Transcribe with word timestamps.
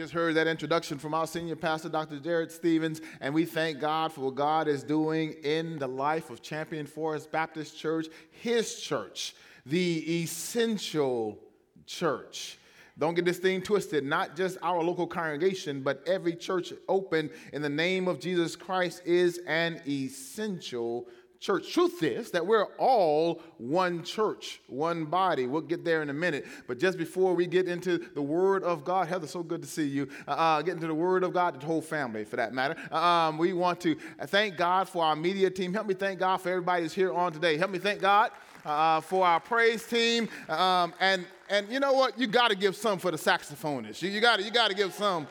just 0.00 0.14
heard 0.14 0.34
that 0.34 0.46
introduction 0.46 0.98
from 0.98 1.12
our 1.12 1.26
senior 1.26 1.54
pastor, 1.54 1.90
Dr. 1.90 2.18
Jarrett 2.18 2.50
Stephens, 2.50 3.02
and 3.20 3.34
we 3.34 3.44
thank 3.44 3.80
God 3.80 4.10
for 4.10 4.22
what 4.22 4.34
God 4.34 4.66
is 4.66 4.82
doing 4.82 5.34
in 5.44 5.78
the 5.78 5.86
life 5.86 6.30
of 6.30 6.40
Champion 6.40 6.86
Forest 6.86 7.30
Baptist 7.30 7.76
Church, 7.78 8.06
his 8.30 8.80
church, 8.80 9.34
the 9.66 10.22
essential 10.22 11.38
church. 11.84 12.56
Don't 12.98 13.12
get 13.12 13.26
this 13.26 13.40
thing 13.40 13.60
twisted. 13.60 14.02
Not 14.02 14.36
just 14.36 14.56
our 14.62 14.82
local 14.82 15.06
congregation, 15.06 15.82
but 15.82 16.02
every 16.06 16.34
church 16.34 16.72
open 16.88 17.28
in 17.52 17.60
the 17.60 17.68
name 17.68 18.08
of 18.08 18.20
Jesus 18.20 18.56
Christ 18.56 19.02
is 19.04 19.38
an 19.46 19.82
essential 19.86 21.08
church. 21.40 21.72
Truth 21.72 22.02
is 22.02 22.30
that 22.32 22.46
we're 22.46 22.66
all 22.76 23.40
one 23.56 24.04
church, 24.04 24.60
one 24.66 25.06
body. 25.06 25.46
We'll 25.46 25.62
get 25.62 25.84
there 25.84 26.02
in 26.02 26.10
a 26.10 26.14
minute. 26.14 26.46
But 26.68 26.78
just 26.78 26.98
before 26.98 27.34
we 27.34 27.46
get 27.46 27.66
into 27.66 27.98
the 28.14 28.22
Word 28.22 28.62
of 28.62 28.84
God, 28.84 29.08
Heather, 29.08 29.26
so 29.26 29.42
good 29.42 29.62
to 29.62 29.68
see 29.68 29.88
you. 29.88 30.08
Uh, 30.28 30.32
uh 30.32 30.62
get 30.62 30.74
into 30.74 30.86
the 30.86 30.94
Word 30.94 31.24
of 31.24 31.32
God, 31.32 31.60
the 31.60 31.66
whole 31.66 31.80
family 31.80 32.24
for 32.24 32.36
that 32.36 32.52
matter. 32.52 32.76
Um, 32.94 33.38
we 33.38 33.54
want 33.54 33.80
to 33.80 33.96
thank 34.26 34.56
God 34.56 34.88
for 34.88 35.04
our 35.04 35.16
media 35.16 35.50
team. 35.50 35.72
Help 35.72 35.86
me 35.86 35.94
thank 35.94 36.20
God 36.20 36.36
for 36.38 36.50
everybody 36.50 36.82
who's 36.82 36.92
here 36.92 37.12
on 37.12 37.32
today. 37.32 37.56
Help 37.56 37.70
me 37.70 37.78
thank 37.78 38.00
God 38.00 38.30
uh, 38.64 39.00
for 39.00 39.26
our 39.26 39.40
praise 39.40 39.84
team. 39.84 40.28
Um, 40.48 40.92
and, 41.00 41.24
and 41.48 41.70
you 41.70 41.80
know 41.80 41.92
what? 41.92 42.18
You 42.18 42.26
got 42.26 42.48
to 42.48 42.56
give 42.56 42.76
some 42.76 42.98
for 42.98 43.10
the 43.10 43.16
saxophonists. 43.16 44.02
You, 44.02 44.10
you 44.10 44.20
got 44.20 44.38
to 44.38 44.42
you 44.42 44.50
got 44.50 44.68
to 44.68 44.76
give 44.76 44.92
some 44.92 45.26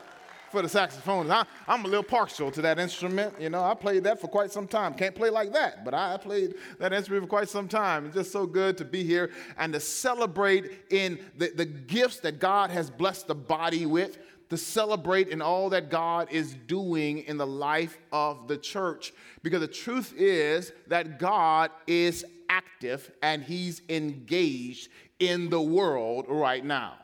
for 0.50 0.62
the 0.62 0.68
saxophonist. 0.68 1.46
I, 1.68 1.72
am 1.74 1.84
a 1.84 1.88
little 1.88 2.02
partial 2.02 2.50
to 2.50 2.62
that 2.62 2.78
instrument. 2.78 3.34
You 3.40 3.50
know, 3.50 3.62
I 3.62 3.74
played 3.74 4.04
that 4.04 4.20
for 4.20 4.28
quite 4.28 4.50
some 4.50 4.66
time. 4.66 4.94
Can't 4.94 5.14
play 5.14 5.30
like 5.30 5.52
that, 5.52 5.84
but 5.84 5.94
I 5.94 6.16
played 6.16 6.54
that 6.78 6.92
instrument 6.92 7.24
for 7.24 7.28
quite 7.28 7.48
some 7.48 7.68
time. 7.68 8.06
It's 8.06 8.14
just 8.14 8.32
so 8.32 8.46
good 8.46 8.76
to 8.78 8.84
be 8.84 9.04
here 9.04 9.30
and 9.58 9.72
to 9.72 9.80
celebrate 9.80 10.70
in 10.90 11.18
the, 11.36 11.52
the 11.54 11.64
gifts 11.64 12.20
that 12.20 12.40
God 12.40 12.70
has 12.70 12.90
blessed 12.90 13.28
the 13.28 13.34
body 13.34 13.86
with, 13.86 14.18
to 14.50 14.56
celebrate 14.56 15.28
in 15.28 15.40
all 15.40 15.70
that 15.70 15.90
God 15.90 16.28
is 16.32 16.54
doing 16.66 17.20
in 17.20 17.36
the 17.36 17.46
life 17.46 17.96
of 18.12 18.48
the 18.48 18.56
church. 18.56 19.12
Because 19.42 19.60
the 19.60 19.68
truth 19.68 20.12
is 20.16 20.72
that 20.88 21.20
God 21.20 21.70
is 21.86 22.24
active 22.48 23.10
and 23.22 23.42
He's 23.44 23.82
engaged 23.88 24.88
in 25.20 25.50
the 25.50 25.60
world 25.60 26.26
right 26.28 26.64
now. 26.64 26.94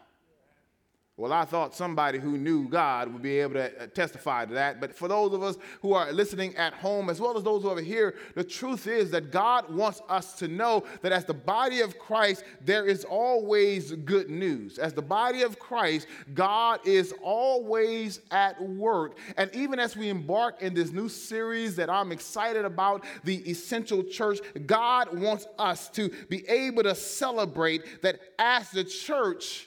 Well, 1.19 1.33
I 1.33 1.47
thought 1.47 1.75
somebody 1.75 2.19
who 2.19 2.37
knew 2.37 2.69
God 2.69 3.11
would 3.11 3.23
be 3.23 3.39
able 3.41 3.55
to 3.55 3.85
uh, 3.85 3.87
testify 3.87 4.45
to 4.45 4.53
that. 4.53 4.83
But 4.83 4.95
for 4.95 5.09
those 5.09 5.33
of 5.33 5.43
us 5.43 5.57
who 5.81 5.95
are 5.95 6.13
listening 6.13 6.55
at 6.57 6.75
home, 6.75 7.09
as 7.09 7.23
well 7.23 7.39
as 7.39 7.43
those 7.43 7.63
who 7.63 7.71
are 7.71 7.81
here, 7.81 8.17
the 8.35 8.45
truth 8.45 8.87
is 8.87 9.11
that 9.13 9.31
God 9.31 9.75
wants 9.75 10.03
us 10.11 10.35
to 10.35 10.49
know 10.49 10.85
that 11.01 11.13
as 11.13 11.25
the 11.25 11.33
body 11.33 11.81
of 11.81 11.99
Christ, 11.99 12.45
there 12.61 12.85
is 12.85 13.03
always 13.05 13.93
good 13.93 14.29
news. 14.29 14.77
As 14.77 14.93
the 14.93 15.01
body 15.01 15.41
of 15.41 15.59
Christ, 15.59 16.07
God 16.35 16.87
is 16.87 17.15
always 17.23 18.21
at 18.31 18.61
work. 18.61 19.17
And 19.39 19.51
even 19.55 19.81
as 19.81 19.97
we 19.97 20.11
embark 20.11 20.61
in 20.61 20.75
this 20.75 20.93
new 20.93 21.09
series 21.09 21.77
that 21.77 21.89
I'm 21.89 22.13
excited 22.13 22.67
about, 22.67 23.07
the 23.25 23.37
Essential 23.49 24.03
Church, 24.03 24.41
God 24.67 25.19
wants 25.19 25.47
us 25.59 25.89
to 25.91 26.11
be 26.29 26.47
able 26.47 26.83
to 26.83 26.95
celebrate 26.95 28.03
that 28.03 28.21
as 28.39 28.71
the 28.71 28.85
church, 28.85 29.67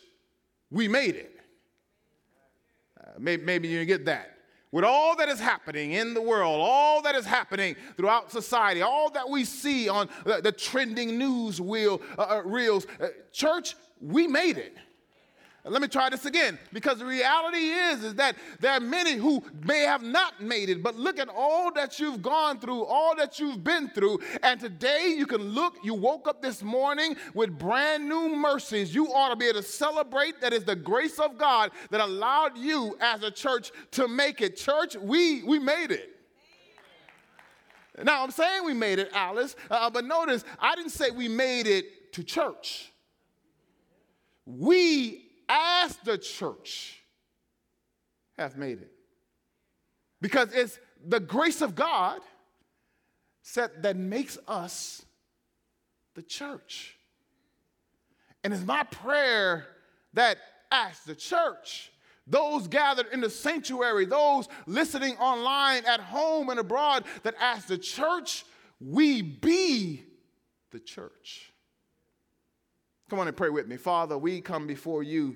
we 0.69 0.87
made 0.87 1.15
it 1.15 1.38
maybe, 3.19 3.43
maybe 3.43 3.67
you 3.67 3.85
get 3.85 4.05
that. 4.05 4.35
With 4.71 4.83
all 4.83 5.15
that 5.15 5.29
is 5.29 5.39
happening 5.39 5.93
in 5.93 6.13
the 6.13 6.21
world, 6.21 6.61
all 6.61 7.01
that 7.01 7.15
is 7.15 7.25
happening 7.25 7.75
throughout 7.97 8.31
society, 8.31 8.83
all 8.83 9.09
that 9.11 9.27
we 9.27 9.43
see 9.43 9.89
on 9.89 10.09
the, 10.25 10.41
the 10.41 10.51
trending 10.51 11.17
news 11.17 11.59
wheel, 11.59 12.01
uh, 12.17 12.21
uh 12.21 12.41
reels, 12.45 12.85
uh, 13.01 13.07
church, 13.31 13.75
we 13.99 14.27
made 14.27 14.57
it. 14.57 14.77
Let 15.65 15.81
me 15.81 15.89
try 15.89 16.09
this 16.09 16.25
again 16.25 16.57
because 16.71 16.99
the 16.99 17.05
reality 17.05 17.57
is 17.57 18.03
is 18.03 18.15
that 18.15 18.37
there 18.61 18.71
are 18.71 18.79
many 18.79 19.15
who 19.15 19.43
may 19.65 19.81
have 19.81 20.01
not 20.01 20.41
made 20.41 20.69
it 20.69 20.81
but 20.81 20.95
look 20.95 21.19
at 21.19 21.27
all 21.27 21.73
that 21.73 21.99
you've 21.99 22.21
gone 22.21 22.59
through 22.59 22.85
all 22.85 23.13
that 23.17 23.39
you've 23.39 23.61
been 23.61 23.89
through 23.89 24.19
and 24.41 24.57
today 24.59 25.13
you 25.17 25.25
can 25.25 25.41
look 25.41 25.75
you 25.83 25.93
woke 25.93 26.29
up 26.29 26.41
this 26.41 26.63
morning 26.63 27.15
with 27.33 27.57
brand 27.59 28.07
new 28.07 28.29
mercies. 28.29 28.95
You 28.95 29.07
ought 29.07 29.29
to 29.29 29.35
be 29.35 29.47
able 29.47 29.61
to 29.61 29.67
celebrate 29.67 30.39
that 30.39 30.53
is 30.53 30.63
the 30.63 30.77
grace 30.77 31.19
of 31.19 31.37
God 31.37 31.71
that 31.89 31.99
allowed 31.99 32.57
you 32.57 32.97
as 33.01 33.23
a 33.23 33.31
church 33.31 33.71
to 33.91 34.07
make 34.07 34.39
it. 34.39 34.55
Church 34.55 34.95
we 34.95 35.43
we 35.43 35.59
made 35.59 35.91
it. 35.91 36.15
Now 38.01 38.23
I'm 38.23 38.31
saying 38.31 38.63
we 38.63 38.73
made 38.73 38.99
it 38.99 39.09
Alice 39.13 39.57
uh, 39.69 39.89
but 39.89 40.05
notice 40.05 40.45
I 40.57 40.75
didn't 40.75 40.91
say 40.91 41.11
we 41.11 41.27
made 41.27 41.67
it 41.67 42.13
to 42.13 42.23
church. 42.23 42.93
We 44.45 45.28
as 45.49 45.97
the 45.97 46.17
church 46.17 47.01
have 48.37 48.55
made 48.55 48.81
it. 48.81 48.91
Because 50.21 50.53
it's 50.53 50.79
the 51.05 51.19
grace 51.19 51.61
of 51.61 51.75
God 51.75 52.21
that 53.55 53.95
makes 53.95 54.37
us 54.47 55.03
the 56.13 56.21
church. 56.21 56.97
And 58.43 58.53
it's 58.53 58.63
my 58.63 58.83
prayer 58.83 59.65
that 60.13 60.37
as 60.71 60.99
the 61.01 61.15
church, 61.15 61.91
those 62.27 62.67
gathered 62.67 63.07
in 63.11 63.21
the 63.21 63.29
sanctuary, 63.29 64.05
those 64.05 64.47
listening 64.67 65.17
online 65.17 65.83
at 65.85 65.99
home 65.99 66.49
and 66.49 66.59
abroad, 66.59 67.05
that 67.23 67.35
as 67.39 67.65
the 67.65 67.77
church, 67.77 68.45
we 68.79 69.21
be 69.21 70.03
the 70.71 70.79
church. 70.79 71.48
Come 73.09 73.19
on 73.19 73.27
and 73.27 73.35
pray 73.35 73.49
with 73.49 73.67
me. 73.67 73.75
Father, 73.75 74.17
we 74.17 74.39
come 74.39 74.67
before 74.67 75.01
you 75.01 75.35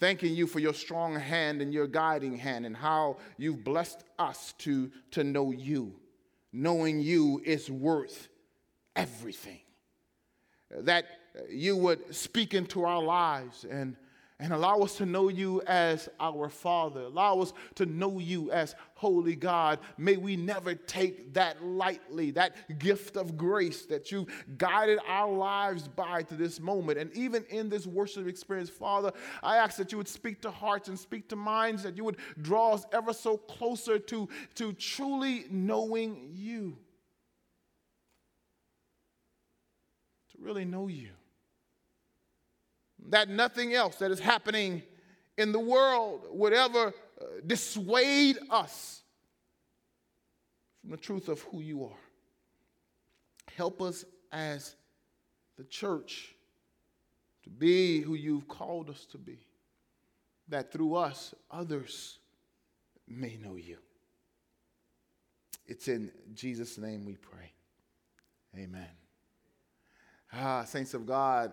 thanking 0.00 0.34
you 0.34 0.48
for 0.48 0.58
your 0.58 0.74
strong 0.74 1.14
hand 1.14 1.62
and 1.62 1.72
your 1.72 1.86
guiding 1.86 2.36
hand 2.36 2.66
and 2.66 2.76
how 2.76 3.18
you've 3.38 3.62
blessed 3.62 4.02
us 4.18 4.52
to, 4.58 4.90
to 5.12 5.22
know 5.22 5.52
you. 5.52 5.94
Knowing 6.52 7.00
you 7.00 7.40
is 7.44 7.70
worth 7.70 8.28
everything. 8.96 9.60
That 10.70 11.06
you 11.48 11.76
would 11.76 12.14
speak 12.14 12.52
into 12.52 12.84
our 12.84 13.02
lives 13.02 13.64
and 13.64 13.96
and 14.38 14.52
allow 14.52 14.80
us 14.80 14.96
to 14.96 15.06
know 15.06 15.28
you 15.28 15.62
as 15.66 16.10
our 16.20 16.50
Father. 16.50 17.02
Allow 17.02 17.40
us 17.40 17.54
to 17.76 17.86
know 17.86 18.18
you 18.18 18.50
as 18.50 18.74
Holy 18.94 19.34
God. 19.34 19.78
May 19.96 20.18
we 20.18 20.36
never 20.36 20.74
take 20.74 21.32
that 21.34 21.64
lightly, 21.64 22.32
that 22.32 22.78
gift 22.78 23.16
of 23.16 23.38
grace 23.38 23.86
that 23.86 24.12
you've 24.12 24.28
guided 24.58 24.98
our 25.08 25.32
lives 25.32 25.88
by 25.88 26.22
to 26.24 26.34
this 26.34 26.60
moment. 26.60 26.98
And 26.98 27.10
even 27.16 27.44
in 27.48 27.70
this 27.70 27.86
worship 27.86 28.26
experience, 28.26 28.68
Father, 28.68 29.10
I 29.42 29.56
ask 29.56 29.78
that 29.78 29.90
you 29.90 29.96
would 29.96 30.08
speak 30.08 30.42
to 30.42 30.50
hearts 30.50 30.88
and 30.88 30.98
speak 30.98 31.28
to 31.30 31.36
minds, 31.36 31.82
that 31.84 31.96
you 31.96 32.04
would 32.04 32.18
draw 32.42 32.74
us 32.74 32.84
ever 32.92 33.14
so 33.14 33.38
closer 33.38 33.98
to, 33.98 34.28
to 34.56 34.74
truly 34.74 35.46
knowing 35.50 36.28
you. 36.34 36.76
To 40.32 40.42
really 40.42 40.66
know 40.66 40.88
you 40.88 41.15
that 43.10 43.28
nothing 43.28 43.74
else 43.74 43.96
that 43.96 44.10
is 44.10 44.20
happening 44.20 44.82
in 45.38 45.52
the 45.52 45.60
world 45.60 46.26
would 46.30 46.52
ever 46.52 46.88
uh, 46.88 47.24
dissuade 47.46 48.38
us 48.50 49.02
from 50.80 50.90
the 50.90 50.96
truth 50.96 51.28
of 51.28 51.40
who 51.42 51.60
you 51.60 51.84
are. 51.84 51.98
Help 53.56 53.80
us 53.80 54.04
as 54.32 54.76
the 55.56 55.64
church 55.64 56.34
to 57.44 57.50
be 57.50 58.00
who 58.00 58.14
you've 58.14 58.48
called 58.48 58.90
us 58.90 59.06
to 59.06 59.18
be, 59.18 59.38
that 60.48 60.72
through 60.72 60.94
us 60.94 61.34
others 61.50 62.18
may 63.06 63.36
know 63.36 63.56
you. 63.56 63.78
It's 65.66 65.88
in 65.88 66.10
Jesus' 66.34 66.78
name 66.78 67.04
we 67.04 67.16
pray. 67.16 67.52
Amen. 68.56 68.88
Ah, 70.32 70.64
saints 70.64 70.94
of 70.94 71.06
God, 71.06 71.52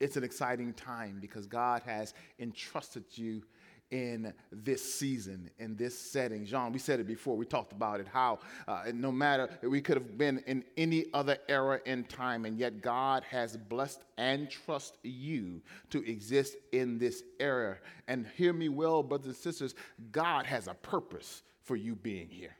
it's 0.00 0.16
an 0.16 0.24
exciting 0.24 0.72
time 0.72 1.18
because 1.20 1.46
God 1.46 1.82
has 1.84 2.14
entrusted 2.38 3.04
you 3.12 3.42
in 3.90 4.32
this 4.52 4.94
season, 4.94 5.50
in 5.58 5.74
this 5.76 5.98
setting. 5.98 6.44
John, 6.44 6.72
we 6.72 6.78
said 6.78 7.00
it 7.00 7.06
before, 7.06 7.36
we 7.36 7.46
talked 7.46 7.72
about 7.72 8.00
it, 8.00 8.06
how 8.06 8.38
uh, 8.66 8.84
no 8.92 9.10
matter, 9.10 9.48
we 9.62 9.80
could 9.80 9.96
have 9.96 10.18
been 10.18 10.42
in 10.46 10.62
any 10.76 11.06
other 11.14 11.38
era 11.48 11.80
in 11.86 12.04
time, 12.04 12.44
and 12.44 12.58
yet 12.58 12.82
God 12.82 13.24
has 13.24 13.56
blessed 13.56 14.02
and 14.18 14.50
trust 14.50 14.98
you 15.02 15.62
to 15.90 16.04
exist 16.04 16.56
in 16.72 16.98
this 16.98 17.22
era. 17.40 17.78
And 18.08 18.26
hear 18.36 18.52
me 18.52 18.68
well, 18.68 19.02
brothers 19.02 19.26
and 19.26 19.36
sisters, 19.36 19.74
God 20.12 20.44
has 20.46 20.66
a 20.66 20.74
purpose 20.74 21.42
for 21.62 21.76
you 21.76 21.94
being 21.94 22.28
here. 22.28 22.56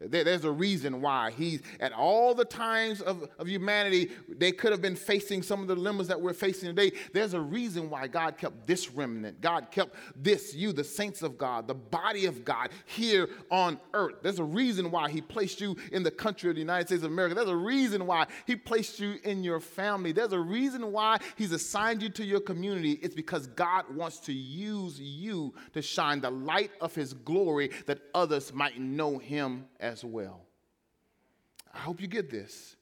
There's 0.00 0.44
a 0.44 0.50
reason 0.50 1.02
why 1.02 1.30
he's 1.30 1.60
at 1.78 1.92
all 1.92 2.34
the 2.34 2.44
times 2.44 3.02
of, 3.02 3.28
of 3.38 3.48
humanity, 3.48 4.10
they 4.28 4.50
could 4.50 4.72
have 4.72 4.80
been 4.80 4.96
facing 4.96 5.42
some 5.42 5.60
of 5.60 5.68
the 5.68 5.74
dilemmas 5.74 6.08
that 6.08 6.18
we're 6.18 6.32
facing 6.32 6.74
today. 6.74 6.96
There's 7.12 7.34
a 7.34 7.40
reason 7.40 7.90
why 7.90 8.06
God 8.06 8.38
kept 8.38 8.66
this 8.66 8.90
remnant. 8.90 9.42
God 9.42 9.70
kept 9.70 9.94
this, 10.16 10.54
you, 10.54 10.72
the 10.72 10.84
saints 10.84 11.22
of 11.22 11.36
God, 11.36 11.68
the 11.68 11.74
body 11.74 12.24
of 12.24 12.46
God 12.46 12.70
here 12.86 13.28
on 13.50 13.78
earth. 13.92 14.16
There's 14.22 14.38
a 14.38 14.44
reason 14.44 14.90
why 14.90 15.10
he 15.10 15.20
placed 15.20 15.60
you 15.60 15.76
in 15.92 16.02
the 16.02 16.10
country 16.10 16.48
of 16.48 16.56
the 16.56 16.60
United 16.60 16.86
States 16.86 17.02
of 17.02 17.10
America. 17.10 17.34
There's 17.34 17.48
a 17.48 17.56
reason 17.56 18.06
why 18.06 18.26
he 18.46 18.56
placed 18.56 19.00
you 19.00 19.18
in 19.24 19.44
your 19.44 19.60
family. 19.60 20.12
There's 20.12 20.32
a 20.32 20.40
reason 20.40 20.92
why 20.92 21.18
he's 21.36 21.52
assigned 21.52 22.02
you 22.02 22.08
to 22.10 22.24
your 22.24 22.40
community. 22.40 22.92
It's 23.02 23.14
because 23.14 23.48
God 23.48 23.84
wants 23.94 24.18
to 24.20 24.32
use 24.32 24.98
you 24.98 25.52
to 25.74 25.82
shine 25.82 26.22
the 26.22 26.30
light 26.30 26.70
of 26.80 26.94
his 26.94 27.12
glory 27.12 27.70
that 27.84 28.00
others 28.14 28.54
might 28.54 28.80
know 28.80 29.18
him 29.18 29.66
as 29.78 29.89
as 29.90 30.04
well. 30.04 30.42
I 31.74 31.78
hope 31.78 32.00
you 32.00 32.06
get 32.06 32.30
this 32.30 32.76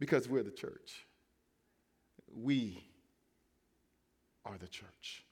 because 0.00 0.28
we're 0.28 0.42
the 0.42 0.50
church. 0.50 1.06
We 2.34 2.82
are 4.46 4.56
the 4.58 4.66
church. 4.66 5.24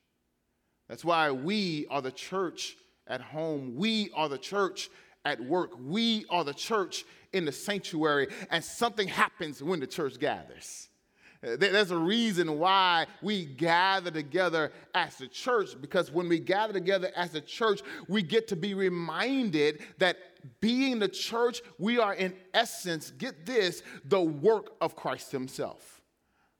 That's 0.88 1.04
why 1.04 1.30
we 1.30 1.86
are 1.90 2.02
the 2.02 2.12
church 2.12 2.76
at 3.06 3.22
home. 3.22 3.76
We 3.76 4.10
are 4.14 4.28
the 4.28 4.38
church 4.38 4.90
at 5.24 5.40
work. 5.40 5.70
We 5.80 6.26
are 6.28 6.44
the 6.44 6.54
church 6.54 7.04
in 7.32 7.46
the 7.46 7.52
sanctuary, 7.52 8.28
and 8.50 8.62
something 8.62 9.08
happens 9.08 9.62
when 9.62 9.80
the 9.80 9.86
church 9.86 10.19
gathers. 10.19 10.88
Uh, 11.46 11.56
there's 11.56 11.90
a 11.90 11.98
reason 11.98 12.58
why 12.58 13.06
we 13.22 13.44
gather 13.44 14.10
together 14.10 14.72
as 14.94 15.20
a 15.20 15.28
church, 15.28 15.70
because 15.80 16.10
when 16.10 16.28
we 16.28 16.38
gather 16.38 16.72
together 16.72 17.10
as 17.16 17.34
a 17.34 17.40
church, 17.40 17.80
we 18.08 18.22
get 18.22 18.48
to 18.48 18.56
be 18.56 18.74
reminded 18.74 19.80
that 19.98 20.16
being 20.60 20.98
the 20.98 21.08
church, 21.08 21.62
we 21.78 21.98
are 21.98 22.14
in 22.14 22.34
essence, 22.54 23.10
get 23.10 23.46
this, 23.46 23.82
the 24.04 24.20
work 24.20 24.72
of 24.80 24.96
Christ 24.96 25.32
Himself. 25.32 25.96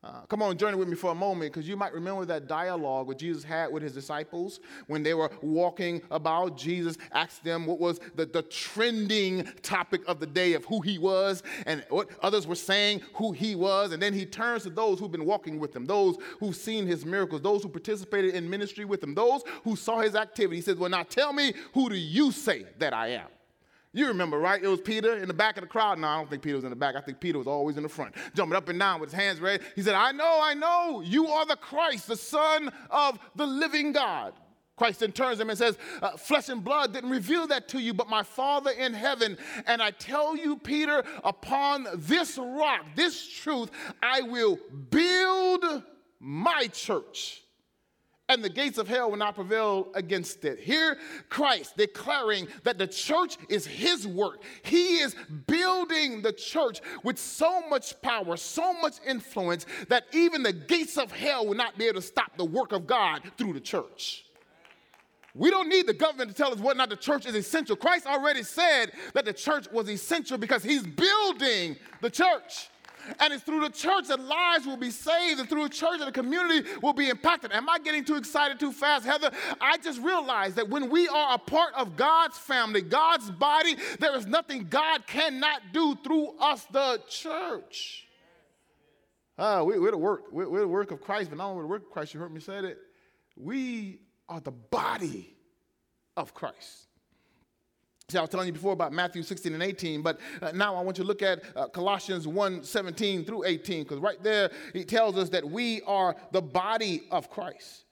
Uh, 0.06 0.20
come 0.28 0.40
on, 0.40 0.56
journey 0.56 0.76
with 0.76 0.87
me 0.87 0.94
for 0.94 1.11
a 1.11 1.14
moment, 1.14 1.52
because 1.52 1.69
you 1.69 1.76
might 1.76 1.93
remember 1.93 2.25
that 2.25 2.46
dialogue 2.46 3.08
that 3.08 3.19
Jesus 3.19 3.43
had 3.43 3.73
with 3.73 3.82
his 3.82 3.93
disciples 3.93 4.61
when 4.87 5.02
they 5.02 5.14
were 5.14 5.28
walking 5.43 6.00
about. 6.12 6.56
Jesus 6.56 6.96
asked 7.12 7.43
them 7.43 7.67
what 7.67 7.81
was 7.81 7.99
the, 8.14 8.25
the 8.25 8.43
trending 8.43 9.43
topic 9.62 10.02
of 10.06 10.20
the 10.20 10.26
day 10.26 10.52
of 10.52 10.64
who 10.67 10.81
he 10.81 10.96
was 10.96 11.43
and 11.64 11.84
what 11.88 12.08
others 12.23 12.46
were 12.46 12.55
saying 12.55 13.00
who 13.14 13.32
he 13.32 13.56
was. 13.56 13.90
And 13.90 14.00
then 14.00 14.12
he 14.12 14.25
turns 14.26 14.62
to 14.62 14.70
those 14.70 15.00
who've 15.00 15.11
been 15.11 15.26
walking 15.26 15.58
with 15.58 15.75
him, 15.75 15.87
those 15.87 16.17
who've 16.38 16.55
seen 16.55 16.87
his 16.87 17.05
miracles, 17.05 17.43
those 17.43 17.64
who 17.64 17.69
participated 17.69 18.34
in 18.34 18.49
ministry 18.49 18.84
with 18.84 19.02
him, 19.02 19.12
those 19.12 19.43
who 19.64 19.75
saw 19.75 20.00
his 20.00 20.14
activity. 20.14 20.56
He 20.56 20.62
says, 20.62 20.76
Well, 20.76 20.90
now 20.90 21.02
tell 21.02 21.32
me, 21.32 21.52
who 21.75 21.88
do 21.88 21.96
you 21.96 22.31
say 22.31 22.64
that 22.78 22.94
I 22.94 23.08
am? 23.08 23.26
You 23.97 24.09
remember, 24.09 24.39
right? 24.39 24.63
It 24.63 24.69
was 24.69 24.83
Peter 24.83 25.17
in 25.17 25.27
the 25.27 25.33
back 25.33 25.57
of 25.57 25.63
the 25.63 25.69
crowd. 25.69 25.99
No, 25.99 26.07
I 26.07 26.17
don't 26.19 26.29
think 26.29 26.43
Peter 26.43 26.57
was 26.57 26.65
in 26.65 26.71
the 26.71 26.77
back. 26.77 26.97
I 26.97 27.01
think 27.01 27.19
Peter 27.19 27.39
was 27.39 27.47
always 27.47 27.79
in 27.79 27.83
the 27.83 27.89
front, 27.89 28.15
jumping 28.35 28.55
up 28.55 28.69
and 28.69 28.79
down 28.79 29.01
with 29.01 29.11
his 29.11 29.19
hands 29.19 29.41
raised. 29.41 29.63
He 29.75 29.81
said, 29.81 29.95
I 29.95 30.13
know, 30.13 30.39
I 30.43 30.53
know, 30.53 31.01
you 31.01 31.29
are 31.29 31.47
the 31.47 31.57
Christ, 31.57 32.07
the 32.07 32.15
Son 32.15 32.71
of 32.91 33.19
the 33.37 33.47
living 33.47 33.93
God. 33.93 34.35
Christ 34.77 35.01
then 35.01 35.13
turns 35.13 35.41
him 35.41 35.49
and 35.49 35.59
says, 35.59 35.79
uh, 36.03 36.19
Flesh 36.19 36.51
and 36.51 36.63
blood 36.63 36.93
didn't 36.93 37.09
reveal 37.09 37.47
that 37.47 37.69
to 37.69 37.79
you, 37.79 37.95
but 37.95 38.11
my 38.11 38.23
Father 38.23 38.71
in 38.73 38.93
heaven. 38.93 39.39
And 39.67 39.81
I 39.81 39.93
tell 39.93 40.37
you, 40.37 40.59
Peter, 40.59 41.03
upon 41.25 41.87
this 41.95 42.37
rock, 42.37 42.85
this 42.97 43.27
truth, 43.27 43.71
I 44.03 44.21
will 44.21 44.59
build 44.91 45.83
my 46.21 46.67
church 46.67 47.46
and 48.28 48.43
the 48.43 48.49
gates 48.49 48.78
of 48.78 48.88
hell 48.88 49.11
will 49.11 49.19
not 49.19 49.34
prevail 49.34 49.88
against 49.94 50.44
it. 50.44 50.58
Here, 50.58 50.99
Christ 51.28 51.76
declaring 51.76 52.49
that 52.64 52.76
the 52.78 52.87
church 52.87 53.37
is 53.49 53.67
his 53.67 54.06
work. 54.06 54.43
He 54.62 54.99
is 54.99 55.14
building 55.46 56.23
the 56.23 56.32
church 56.32 56.81
with 57.05 57.19
so 57.19 57.69
much 57.69 58.00
power, 58.02 58.37
so 58.37 58.73
much 58.75 58.94
influence, 59.06 59.67
that 59.88 60.05
even 60.12 60.43
the 60.43 60.52
gates 60.52 60.99
of 60.99 61.12
hell 61.12 61.46
will 61.46 61.55
not 61.55 61.78
be 61.78 61.87
able 61.87 62.00
to 62.00 62.06
stop 62.06 62.37
the 62.37 62.44
work 62.44 62.73
of 62.73 62.87
God 62.87 63.23
through 63.37 63.52
the 63.52 63.61
church. 63.61 64.25
We 65.37 65.50
don't 65.50 65.69
need 65.69 65.87
the 65.87 65.93
government 65.93 66.31
to 66.31 66.34
tell 66.34 66.50
us 66.50 66.58
whether 66.58 66.73
or 66.73 66.78
not 66.78 66.88
the 66.88 66.96
church 66.96 67.26
is 67.26 67.34
essential. 67.34 67.76
Christ 67.76 68.06
already 68.06 68.43
said 68.43 68.93
that 69.12 69.26
the 69.26 69.34
church 69.34 69.70
was 69.70 69.88
essential 69.88 70.38
because 70.38 70.62
he's 70.62 70.82
building 70.82 71.76
the 72.00 72.08
church. 72.08 72.70
And 73.20 73.32
it's 73.32 73.43
through 73.43 73.61
the 73.61 73.70
church 73.70 74.08
that 74.08 74.20
lives 74.20 74.67
will 74.67 74.76
be 74.76 74.91
saved, 74.91 75.41
and 75.41 75.49
through 75.49 75.64
the 75.64 75.75
church 75.75 75.99
that 75.99 76.06
the 76.06 76.12
community 76.12 76.69
will 76.82 76.93
be 76.93 77.08
impacted. 77.08 77.53
Am 77.53 77.69
I 77.69 77.79
getting 77.79 78.05
too 78.05 78.17
excited 78.17 78.58
too 78.61 78.73
fast, 78.73 79.05
Heather? 79.05 79.31
I 79.61 79.79
just 79.79 80.00
realized 80.00 80.56
that 80.56 80.69
when 80.69 80.91
we 80.91 81.08
are 81.08 81.35
a 81.35 81.38
part 81.38 81.75
of 81.75 81.97
God's 81.97 82.38
family, 82.38 82.82
God's 82.82 83.31
body, 83.31 83.76
there 83.99 84.17
is 84.17 84.26
nothing 84.26 84.67
God 84.69 85.06
cannot 85.06 85.61
do 85.73 85.97
through 86.03 86.38
us, 86.38 86.64
the 86.70 87.00
church. 87.08 88.06
Uh, 89.38 89.62
we, 89.67 89.75
are 89.76 89.91
the 89.91 89.99
work, 89.99 90.25
we're, 90.32 90.49
we're, 90.49 90.61
the 90.61 90.69
work 90.69 90.91
of 90.91 91.00
Christ, 91.00 91.31
but 91.31 91.38
not 91.38 91.50
only 91.50 91.62
the 91.62 91.69
work 91.69 91.82
of 91.82 91.91
Christ, 91.91 92.14
you 92.14 92.20
heard 92.20 92.32
me 92.32 92.41
say 92.41 92.61
that. 92.61 92.79
We 93.37 94.00
are 94.29 94.41
the 94.41 94.50
body 94.50 95.37
of 96.17 96.32
Christ. 96.32 96.87
See, 98.08 98.19
I 98.19 98.20
was 98.20 98.31
telling 98.31 98.47
you 98.47 98.53
before 98.53 98.73
about 98.73 98.93
Matthew 98.93 99.25
16 99.25 99.53
and 99.53 99.62
18, 99.64 100.00
but 100.00 100.20
uh, 100.41 100.53
now 100.55 100.76
I 100.76 100.81
want 100.81 100.97
you 100.97 101.03
to 101.03 101.08
look 101.08 101.23
at 101.23 101.43
uh, 101.56 101.67
Colossians 101.67 102.29
1 102.29 102.62
17 102.62 103.25
through 103.25 103.44
18, 103.44 103.82
because 103.82 103.99
right 103.99 104.23
there 104.23 104.49
he 104.73 104.85
tells 104.85 105.19
us 105.19 105.29
that 105.31 105.44
we 105.44 105.82
are 105.82 106.14
the 106.31 106.41
body 106.41 107.03
of 107.11 107.29
Christ. 107.29 107.85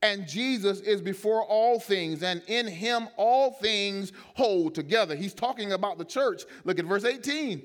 And 0.00 0.26
Jesus 0.26 0.80
is 0.80 1.02
before 1.02 1.42
all 1.42 1.78
things, 1.78 2.22
and 2.22 2.40
in 2.46 2.66
him 2.66 3.08
all 3.18 3.52
things 3.52 4.12
hold 4.36 4.74
together. 4.74 5.14
He's 5.14 5.34
talking 5.34 5.72
about 5.72 5.98
the 5.98 6.04
church. 6.06 6.44
Look 6.64 6.78
at 6.78 6.86
verse 6.86 7.04
18. 7.04 7.60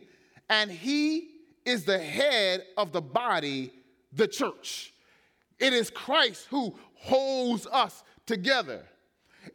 And 0.50 0.70
he 0.70 1.30
is 1.66 1.86
the 1.86 2.00
head 2.00 2.66
of 2.76 2.92
the 2.92 3.02
body, 3.02 3.72
the 4.12 4.28
church. 4.28 4.94
It 5.58 5.72
is 5.72 5.90
Christ 5.90 6.48
who 6.50 6.76
holds 6.96 7.66
us 7.68 8.04
together. 8.26 8.82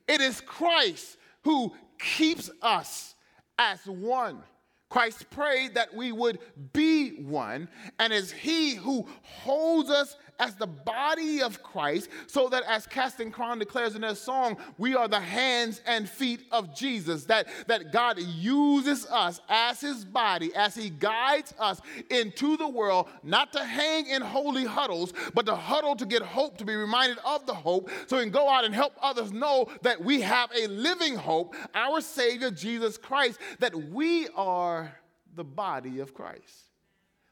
It 0.06 0.22
is 0.22 0.40
Christ 0.40 1.18
who 1.42 1.74
keeps 1.98 2.50
us 2.62 3.14
as 3.58 3.84
one. 3.86 4.42
Christ 4.90 5.28
prayed 5.30 5.74
that 5.74 5.94
we 5.94 6.12
would 6.12 6.38
be 6.72 7.10
one, 7.22 7.68
and 7.98 8.12
it's 8.12 8.30
He 8.30 8.74
who 8.74 9.06
holds 9.22 9.90
us 9.90 10.16
as 10.38 10.55
the 10.55 10.67
body 10.67 11.43
of 11.43 11.62
Christ, 11.62 12.08
so 12.26 12.49
that 12.49 12.62
as 12.64 12.87
Casting 12.87 13.31
Crown 13.31 13.58
declares 13.58 13.94
in 13.94 14.02
their 14.02 14.14
song, 14.14 14.56
we 14.76 14.94
are 14.94 15.08
the 15.08 15.20
hands 15.20 15.81
and 15.87 16.08
feet 16.08 16.43
of 16.52 16.75
Jesus. 16.75 17.25
That, 17.25 17.49
that 17.67 17.93
God 17.93 18.19
uses 18.19 19.06
us 19.06 19.40
as 19.49 19.81
his 19.81 20.05
body, 20.05 20.55
as 20.55 20.75
he 20.75 20.90
guides 20.90 21.55
us 21.58 21.81
into 22.11 22.56
the 22.56 22.69
world, 22.69 23.08
not 23.23 23.52
to 23.52 23.64
hang 23.64 24.06
in 24.06 24.23
holy 24.23 24.64
huddles, 24.64 25.12
but 25.35 25.46
to 25.46 25.55
huddle 25.55 25.96
to 25.96 26.06
get 26.06 26.23
hope, 26.23 26.58
to 26.58 26.64
be 26.64 26.75
reminded 26.75 27.19
of 27.25 27.46
the 27.46 27.55
hope, 27.55 27.90
so 28.06 28.17
we 28.17 28.23
can 28.23 28.32
go 28.32 28.49
out 28.49 28.64
and 28.64 28.75
help 28.75 28.93
others 29.02 29.32
know 29.32 29.67
that 29.82 30.02
we 30.02 30.20
have 30.20 30.50
a 30.56 30.67
living 30.69 31.17
hope, 31.17 31.55
our 31.75 32.00
Savior, 32.00 32.50
Jesus 32.50 32.96
Christ, 32.96 33.38
that 33.58 33.75
we 33.75 34.29
are 34.29 34.96
the 35.35 35.44
body 35.44 36.00
of 36.00 36.14
Christ. 36.14 36.67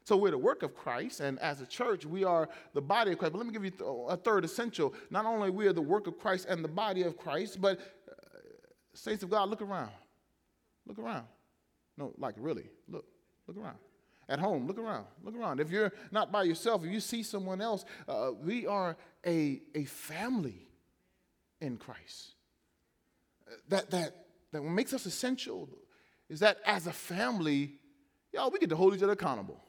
So 0.07 0.15
we're 0.15 0.31
the 0.31 0.37
work 0.37 0.63
of 0.63 0.73
Christ, 0.73 1.19
and 1.19 1.37
as 1.39 1.59
a 1.59 1.65
church, 1.65 2.05
we 2.05 2.23
are 2.23 2.47
the 2.73 2.79
body 2.79 3.11
of 3.11 3.17
Christ. 3.17 3.33
But 3.33 3.39
let 3.39 3.47
me 3.47 3.51
give 3.51 3.65
you 3.65 4.05
a 4.07 4.15
third 4.15 4.45
essential. 4.45 4.93
Not 5.09 5.25
only 5.25 5.49
we 5.49 5.67
are 5.67 5.73
the 5.73 5.81
work 5.81 6.07
of 6.07 6.17
Christ 6.17 6.45
and 6.47 6.63
the 6.63 6.69
body 6.69 7.03
of 7.03 7.17
Christ, 7.17 7.59
but 7.59 7.77
uh, 7.77 8.13
saints 8.93 9.23
of 9.23 9.29
God, 9.29 9.49
look 9.49 9.61
around. 9.61 9.91
Look 10.85 10.97
around. 10.97 11.25
No, 11.97 12.13
like 12.17 12.35
really, 12.37 12.69
look, 12.87 13.03
look 13.47 13.57
around. 13.57 13.75
At 14.29 14.39
home, 14.39 14.65
look 14.65 14.77
around, 14.77 15.07
look 15.25 15.35
around. 15.35 15.59
If 15.59 15.71
you're 15.71 15.91
not 16.09 16.31
by 16.31 16.43
yourself, 16.43 16.85
if 16.85 16.91
you 16.93 17.01
see 17.01 17.21
someone 17.21 17.59
else, 17.59 17.83
uh, 18.07 18.31
we 18.41 18.65
are 18.65 18.95
a, 19.25 19.61
a 19.75 19.83
family 19.83 20.69
in 21.59 21.75
Christ. 21.75 22.35
That, 23.67 23.91
that, 23.91 24.27
that 24.53 24.61
makes 24.61 24.93
us 24.93 25.05
essential 25.05 25.67
is 26.29 26.39
that 26.39 26.59
as 26.65 26.87
a 26.87 26.93
family, 26.93 27.73
y'all, 28.33 28.49
we 28.49 28.59
get 28.59 28.69
to 28.69 28.77
hold 28.77 28.95
each 28.95 29.03
other 29.03 29.11
accountable. 29.11 29.65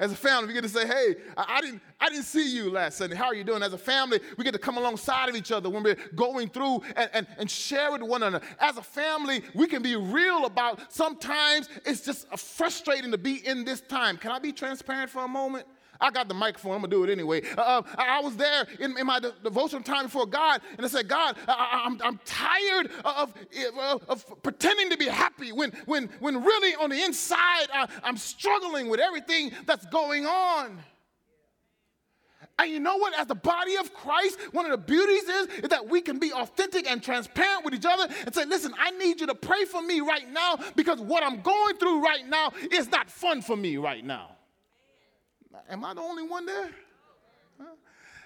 As 0.00 0.10
a 0.10 0.16
family, 0.16 0.48
we 0.48 0.54
get 0.54 0.62
to 0.62 0.68
say, 0.68 0.86
hey, 0.86 1.16
I, 1.36 1.58
I, 1.58 1.60
didn't, 1.60 1.82
I 2.00 2.08
didn't 2.08 2.24
see 2.24 2.56
you 2.56 2.70
last 2.70 2.96
Sunday. 2.96 3.14
How 3.14 3.26
are 3.26 3.34
you 3.34 3.44
doing? 3.44 3.62
As 3.62 3.74
a 3.74 3.78
family, 3.78 4.18
we 4.38 4.44
get 4.44 4.54
to 4.54 4.58
come 4.58 4.78
alongside 4.78 5.28
of 5.28 5.36
each 5.36 5.52
other 5.52 5.68
when 5.68 5.82
we're 5.82 5.98
going 6.14 6.48
through 6.48 6.80
and, 6.96 7.10
and, 7.12 7.26
and 7.36 7.50
share 7.50 7.92
with 7.92 8.02
one 8.02 8.22
another. 8.22 8.44
As 8.58 8.78
a 8.78 8.82
family, 8.82 9.42
we 9.54 9.66
can 9.66 9.82
be 9.82 9.96
real 9.96 10.46
about 10.46 10.90
sometimes 10.90 11.68
it's 11.84 12.00
just 12.00 12.26
frustrating 12.38 13.10
to 13.10 13.18
be 13.18 13.46
in 13.46 13.64
this 13.66 13.82
time. 13.82 14.16
Can 14.16 14.32
I 14.32 14.38
be 14.38 14.52
transparent 14.52 15.10
for 15.10 15.22
a 15.22 15.28
moment? 15.28 15.66
I 16.00 16.10
got 16.10 16.28
the 16.28 16.34
microphone. 16.34 16.72
I'm 16.72 16.80
gonna 16.80 16.90
do 16.90 17.04
it 17.04 17.10
anyway. 17.10 17.42
Uh, 17.56 17.60
uh 17.60 17.82
I 17.98 18.20
was 18.20 18.36
there 18.36 18.66
in, 18.78 18.96
in 18.98 19.06
my 19.06 19.20
de- 19.20 19.34
devotional 19.42 19.82
time 19.82 20.04
before 20.04 20.26
God, 20.26 20.60
and 20.76 20.84
I 20.84 20.88
said, 20.88 21.08
God, 21.08 21.36
I, 21.46 21.82
am 21.84 21.92
I'm, 21.92 22.08
I'm 22.08 22.20
tired 22.24 22.90
of, 23.04 23.34
of, 23.78 24.08
of, 24.08 24.42
pretending 24.42 24.90
to 24.90 24.96
be 24.96 25.06
happy 25.06 25.52
when, 25.52 25.72
when, 25.86 26.08
when 26.20 26.42
really 26.42 26.74
on 26.76 26.90
the 26.90 27.02
inside 27.02 27.68
I, 27.72 27.88
I'm 28.02 28.16
struggling 28.16 28.88
with 28.88 29.00
everything 29.00 29.52
that's 29.66 29.86
going 29.86 30.26
on. 30.26 30.78
And 32.58 32.70
you 32.70 32.80
know 32.80 32.96
what? 32.96 33.18
As 33.18 33.26
the 33.26 33.34
body 33.34 33.76
of 33.76 33.94
Christ, 33.94 34.38
one 34.52 34.66
of 34.66 34.70
the 34.70 34.78
beauties 34.78 35.22
is, 35.22 35.46
is 35.64 35.68
that 35.70 35.88
we 35.88 36.02
can 36.02 36.18
be 36.18 36.30
authentic 36.32 36.90
and 36.90 37.02
transparent 37.02 37.64
with 37.64 37.72
each 37.72 37.86
other 37.86 38.12
and 38.26 38.34
say, 38.34 38.44
listen, 38.44 38.74
I 38.78 38.90
need 38.92 39.20
you 39.20 39.26
to 39.28 39.34
pray 39.34 39.64
for 39.64 39.80
me 39.80 40.00
right 40.00 40.30
now 40.30 40.58
because 40.76 41.00
what 41.00 41.22
I'm 41.22 41.40
going 41.40 41.76
through 41.76 42.04
right 42.04 42.26
now 42.28 42.52
is 42.70 42.90
not 42.90 43.10
fun 43.10 43.40
for 43.40 43.56
me 43.56 43.78
right 43.78 44.04
now. 44.04 44.36
Am 45.68 45.84
I 45.84 45.94
the 45.94 46.00
only 46.00 46.22
one 46.22 46.46
there? 46.46 46.70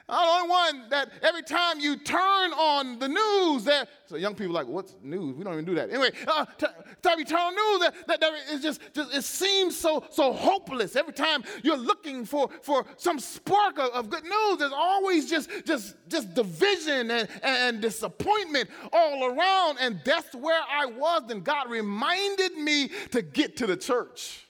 I'm 0.07 0.27
the 0.27 0.33
only 0.33 0.51
one 0.51 0.89
that 0.91 1.11
every 1.23 1.43
time 1.43 1.81
you 1.81 1.97
turn 1.97 2.53
on 2.53 2.99
the 2.99 3.09
news, 3.09 3.65
that 3.65 3.89
so 4.05 4.17
young 4.17 4.35
people 4.35 4.53
like, 4.53 4.67
what's 4.67 4.95
news? 5.03 5.35
We 5.35 5.45
don't 5.45 5.55
even 5.55 5.65
do 5.65 5.75
that. 5.77 5.89
Anyway, 5.89 6.11
uh, 6.29 6.45
t- 6.59 6.67
time 7.01 7.19
you 7.19 7.25
turn 7.25 7.39
on 7.39 7.55
news, 7.55 7.81
that, 7.81 8.07
that 8.09 8.21
there 8.21 8.35
is 8.53 8.61
just, 8.61 8.81
just, 8.93 9.15
it 9.15 9.25
seems 9.25 9.75
so 9.75 10.05
so 10.11 10.35
hopeless. 10.35 10.95
Every 10.95 11.15
time 11.15 11.43
you're 11.63 11.79
looking 11.79 12.27
for 12.27 12.51
for 12.61 12.85
some 12.99 13.19
spark 13.19 13.79
of, 13.79 13.93
of 13.93 14.11
good 14.11 14.25
news, 14.25 14.59
there's 14.59 14.73
always 14.75 15.29
just 15.29 15.49
just 15.65 15.97
just 16.09 16.35
division 16.35 17.11
and, 17.11 17.29
and 17.43 17.81
disappointment 17.81 18.69
all 18.93 19.35
around. 19.35 19.79
And 19.81 20.03
that's 20.05 20.35
where 20.35 20.61
I 20.71 20.85
was. 20.85 21.31
And 21.31 21.43
God 21.43 21.71
reminded 21.71 22.59
me 22.59 22.91
to 23.13 23.23
get 23.23 23.57
to 23.57 23.67
the 23.67 23.77
church. 23.77 24.47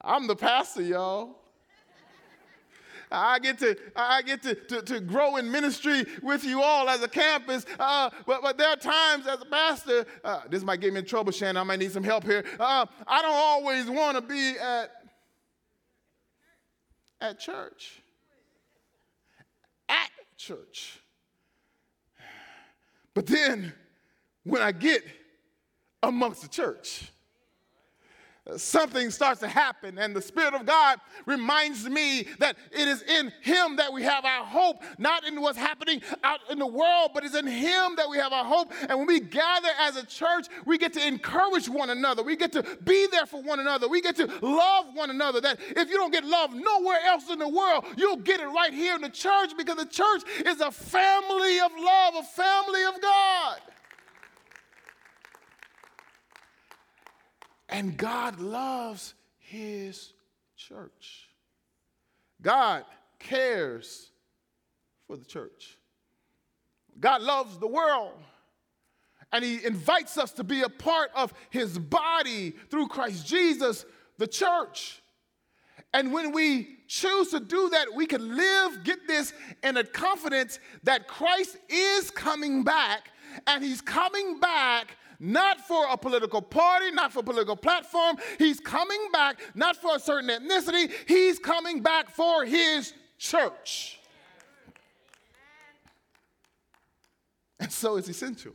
I'm 0.00 0.26
the 0.28 0.36
pastor, 0.36 0.80
y'all. 0.82 1.36
I 3.10 3.38
get 3.38 3.58
to, 3.60 3.76
I 3.94 4.22
get 4.22 4.42
to, 4.42 4.54
to, 4.54 4.82
to 4.82 5.00
grow 5.00 5.36
in 5.36 5.50
ministry 5.50 6.04
with 6.22 6.44
you 6.44 6.62
all 6.62 6.88
as 6.88 7.02
a 7.02 7.08
campus. 7.08 7.64
Uh, 7.78 8.10
but, 8.26 8.42
but 8.42 8.58
there 8.58 8.68
are 8.68 8.76
times 8.76 9.26
as 9.26 9.40
a 9.40 9.44
pastor, 9.44 10.06
uh, 10.24 10.40
this 10.50 10.62
might 10.62 10.80
get 10.80 10.92
me 10.92 11.00
in 11.00 11.06
trouble, 11.06 11.32
Shannon. 11.32 11.56
I 11.58 11.62
might 11.62 11.78
need 11.78 11.92
some 11.92 12.04
help 12.04 12.24
here. 12.24 12.44
Uh, 12.58 12.86
I 13.06 13.22
don't 13.22 13.34
always 13.34 13.88
want 13.88 14.16
to 14.16 14.22
be 14.22 14.58
at, 14.58 14.90
at 17.20 17.38
church. 17.38 18.00
At 19.88 20.10
church. 20.36 21.00
But 23.14 23.26
then 23.26 23.72
when 24.44 24.62
I 24.62 24.72
get 24.72 25.02
amongst 26.02 26.42
the 26.42 26.48
church, 26.48 27.10
something 28.56 29.10
starts 29.10 29.40
to 29.40 29.48
happen, 29.48 29.98
and 29.98 30.14
the 30.14 30.22
Spirit 30.22 30.54
of 30.54 30.66
God 30.66 31.00
reminds 31.26 31.88
me 31.88 32.26
that 32.38 32.56
it 32.70 32.88
is 32.88 33.02
in 33.02 33.32
Him 33.42 33.76
that 33.76 33.92
we 33.92 34.02
have 34.02 34.24
our 34.24 34.44
hope, 34.44 34.82
not 34.98 35.24
in 35.24 35.40
what's 35.40 35.58
happening 35.58 36.02
out 36.22 36.40
in 36.50 36.58
the 36.58 36.66
world, 36.66 37.10
but 37.14 37.24
it's 37.24 37.36
in 37.36 37.46
Him 37.46 37.96
that 37.96 38.08
we 38.08 38.18
have 38.18 38.32
our 38.32 38.44
hope. 38.44 38.72
And 38.88 38.98
when 38.98 39.06
we 39.06 39.20
gather 39.20 39.68
as 39.80 39.96
a 39.96 40.06
church, 40.06 40.46
we 40.64 40.78
get 40.78 40.92
to 40.94 41.06
encourage 41.06 41.68
one 41.68 41.90
another, 41.90 42.22
we 42.22 42.36
get 42.36 42.52
to 42.52 42.62
be 42.84 43.06
there 43.10 43.26
for 43.26 43.42
one 43.42 43.60
another, 43.60 43.88
we 43.88 44.00
get 44.00 44.16
to 44.16 44.26
love 44.42 44.86
one 44.94 45.10
another. 45.10 45.40
That 45.40 45.58
if 45.70 45.88
you 45.88 45.96
don't 45.96 46.12
get 46.12 46.24
love 46.24 46.54
nowhere 46.54 47.00
else 47.06 47.28
in 47.30 47.38
the 47.38 47.48
world, 47.48 47.84
you'll 47.96 48.16
get 48.16 48.40
it 48.40 48.46
right 48.46 48.72
here 48.72 48.94
in 48.94 49.02
the 49.02 49.08
church 49.08 49.50
because 49.56 49.76
the 49.76 49.86
church 49.86 50.22
is 50.44 50.60
a 50.60 50.70
family 50.70 51.60
of 51.60 51.72
love, 51.78 52.14
a 52.16 52.22
family 52.22 52.84
of 52.84 53.00
God. 53.00 53.60
And 57.68 57.96
God 57.96 58.40
loves 58.40 59.14
his 59.38 60.12
church. 60.56 61.28
God 62.40 62.84
cares 63.18 64.10
for 65.06 65.16
the 65.16 65.24
church. 65.24 65.78
God 66.98 67.22
loves 67.22 67.58
the 67.58 67.66
world. 67.66 68.12
And 69.32 69.44
he 69.44 69.64
invites 69.64 70.16
us 70.18 70.32
to 70.32 70.44
be 70.44 70.62
a 70.62 70.68
part 70.68 71.10
of 71.14 71.32
his 71.50 71.78
body 71.78 72.54
through 72.70 72.88
Christ 72.88 73.26
Jesus, 73.26 73.84
the 74.18 74.26
church. 74.26 75.02
And 75.92 76.12
when 76.12 76.32
we 76.32 76.76
choose 76.86 77.30
to 77.30 77.40
do 77.40 77.70
that, 77.70 77.88
we 77.94 78.06
can 78.06 78.36
live, 78.36 78.84
get 78.84 79.06
this, 79.06 79.32
in 79.62 79.76
a 79.76 79.84
confidence 79.84 80.58
that 80.84 81.08
Christ 81.08 81.56
is 81.68 82.10
coming 82.10 82.62
back, 82.62 83.10
and 83.46 83.64
he's 83.64 83.80
coming 83.80 84.38
back 84.38 84.96
not 85.18 85.60
for 85.60 85.86
a 85.90 85.96
political 85.96 86.42
party, 86.42 86.90
not 86.90 87.12
for 87.12 87.20
a 87.20 87.22
political 87.22 87.56
platform. 87.56 88.16
He's 88.38 88.60
coming 88.60 89.08
back 89.12 89.40
not 89.54 89.76
for 89.76 89.96
a 89.96 90.00
certain 90.00 90.30
ethnicity, 90.30 90.90
he's 91.06 91.38
coming 91.38 91.82
back 91.82 92.10
for 92.10 92.44
his 92.44 92.92
church. 93.18 94.00
And 97.58 97.72
so 97.72 97.96
it's 97.96 98.08
essential. 98.08 98.52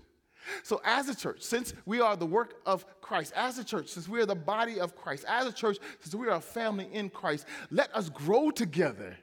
So, 0.64 0.82
as 0.84 1.08
a 1.10 1.16
church, 1.16 1.42
since 1.42 1.74
we 1.86 2.02
are 2.02 2.16
the 2.16 2.26
work 2.26 2.56
of 2.66 2.86
Christ, 3.02 3.34
as 3.36 3.58
a 3.58 3.64
church, 3.64 3.90
since 3.90 4.08
we 4.08 4.20
are 4.22 4.26
the 4.26 4.36
body 4.36 4.80
of 4.80 4.96
Christ, 4.96 5.26
as 5.28 5.48
a 5.48 5.52
church, 5.54 5.78
since 6.00 6.16
we 6.16 6.28
are 6.28 6.38
a 6.38 6.42
family 6.42 6.88
in 6.92 7.10
Christ, 7.10 7.46
let 7.70 7.94
us 7.96 8.10
grow 8.10 8.52
together 8.52 9.18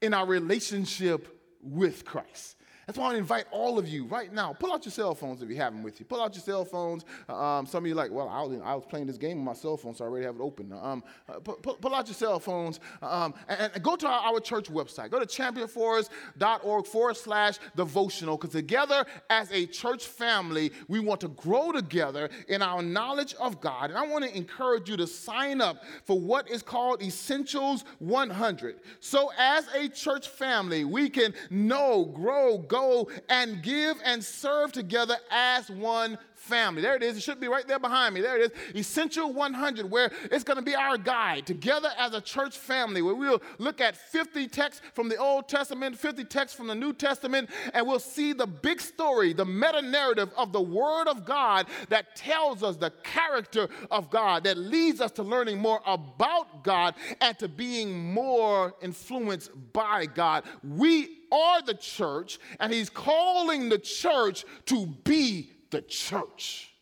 in 0.00 0.14
our 0.14 0.26
relationship 0.26 1.28
with 1.62 2.04
Christ. 2.04 2.56
That's 2.88 2.98
why 2.98 3.12
I 3.12 3.16
invite 3.18 3.44
all 3.50 3.78
of 3.78 3.86
you 3.86 4.06
right 4.06 4.32
now. 4.32 4.54
Pull 4.54 4.72
out 4.72 4.82
your 4.86 4.92
cell 4.92 5.14
phones 5.14 5.42
if 5.42 5.50
you 5.50 5.56
have 5.56 5.74
them 5.74 5.82
with 5.82 6.00
you. 6.00 6.06
Pull 6.06 6.22
out 6.22 6.34
your 6.34 6.40
cell 6.40 6.64
phones. 6.64 7.04
Um, 7.28 7.66
some 7.66 7.84
of 7.84 7.86
you 7.86 7.94
like, 7.94 8.10
well, 8.10 8.30
I 8.30 8.40
was, 8.40 8.58
I 8.64 8.74
was, 8.74 8.86
playing 8.88 9.06
this 9.06 9.18
game 9.18 9.36
on 9.36 9.44
my 9.44 9.52
cell 9.52 9.76
phone, 9.76 9.94
so 9.94 10.06
I 10.06 10.08
already 10.08 10.24
have 10.24 10.36
it 10.36 10.40
open. 10.40 10.72
Um, 10.72 11.04
uh, 11.28 11.34
pull, 11.40 11.74
pull, 11.74 11.94
out 11.94 12.06
your 12.06 12.14
cell 12.14 12.40
phones 12.40 12.80
um, 13.02 13.34
and, 13.46 13.70
and, 13.74 13.82
go 13.82 13.94
to 13.94 14.06
our, 14.06 14.32
our, 14.32 14.40
church 14.40 14.70
website. 14.70 15.10
Go 15.10 15.20
to 15.20 15.26
championforest.org 15.26 16.86
forward 16.86 17.18
slash 17.18 17.58
devotional 17.76 18.38
because 18.38 18.52
together 18.52 19.04
as 19.28 19.52
a 19.52 19.66
church 19.66 20.06
family, 20.06 20.72
we 20.88 20.98
want 20.98 21.20
to 21.20 21.28
grow 21.28 21.72
together 21.72 22.30
in 22.48 22.62
our 22.62 22.80
knowledge 22.80 23.34
of 23.34 23.60
God. 23.60 23.90
And 23.90 23.98
I 23.98 24.06
want 24.06 24.24
to 24.24 24.34
encourage 24.34 24.88
you 24.88 24.96
to 24.96 25.06
sign 25.06 25.60
up 25.60 25.82
for 26.06 26.18
what 26.18 26.48
is 26.48 26.62
called 26.62 27.02
Essentials 27.02 27.84
100. 27.98 28.76
So 29.00 29.30
as 29.36 29.66
a 29.74 29.90
church 29.90 30.28
family, 30.28 30.86
we 30.86 31.10
can 31.10 31.34
know, 31.50 32.06
grow, 32.06 32.56
go, 32.56 32.77
go 32.78 33.08
and 33.28 33.62
give 33.62 34.00
and 34.04 34.22
serve 34.22 34.72
together 34.72 35.16
as 35.30 35.70
one 35.70 36.18
family. 36.48 36.82
There 36.82 36.96
it 36.96 37.02
is. 37.02 37.16
It 37.16 37.22
should 37.22 37.40
be 37.40 37.48
right 37.48 37.66
there 37.68 37.78
behind 37.78 38.14
me. 38.14 38.20
There 38.20 38.40
it 38.40 38.52
is. 38.52 38.76
Essential 38.80 39.32
100, 39.32 39.90
where 39.90 40.10
it's 40.32 40.44
going 40.44 40.56
to 40.56 40.64
be 40.64 40.74
our 40.74 40.96
guide 40.96 41.46
together 41.46 41.90
as 41.98 42.14
a 42.14 42.20
church 42.20 42.56
family, 42.56 43.02
where 43.02 43.14
we'll 43.14 43.42
look 43.58 43.80
at 43.80 43.96
50 43.96 44.48
texts 44.48 44.82
from 44.94 45.08
the 45.08 45.16
Old 45.16 45.48
Testament, 45.48 45.98
50 45.98 46.24
texts 46.24 46.56
from 46.56 46.66
the 46.66 46.74
New 46.74 46.92
Testament, 46.92 47.50
and 47.74 47.86
we'll 47.86 47.98
see 47.98 48.32
the 48.32 48.46
big 48.46 48.80
story, 48.80 49.32
the 49.32 49.44
meta 49.44 49.82
narrative 49.82 50.30
of 50.36 50.52
the 50.52 50.60
Word 50.60 51.08
of 51.08 51.24
God 51.24 51.66
that 51.90 52.16
tells 52.16 52.62
us 52.62 52.76
the 52.76 52.90
character 53.02 53.68
of 53.90 54.10
God, 54.10 54.44
that 54.44 54.56
leads 54.56 55.00
us 55.00 55.12
to 55.12 55.22
learning 55.22 55.58
more 55.58 55.80
about 55.86 56.64
God 56.64 56.94
and 57.20 57.38
to 57.38 57.48
being 57.48 58.12
more 58.12 58.74
influenced 58.80 59.50
by 59.72 60.06
God. 60.06 60.44
We 60.62 61.18
are 61.30 61.62
the 61.62 61.74
church, 61.74 62.38
and 62.58 62.72
He's 62.72 62.90
calling 62.90 63.68
the 63.68 63.78
church 63.78 64.44
to 64.66 64.86
be 64.86 65.50
the 65.70 65.82
church. 65.82 66.72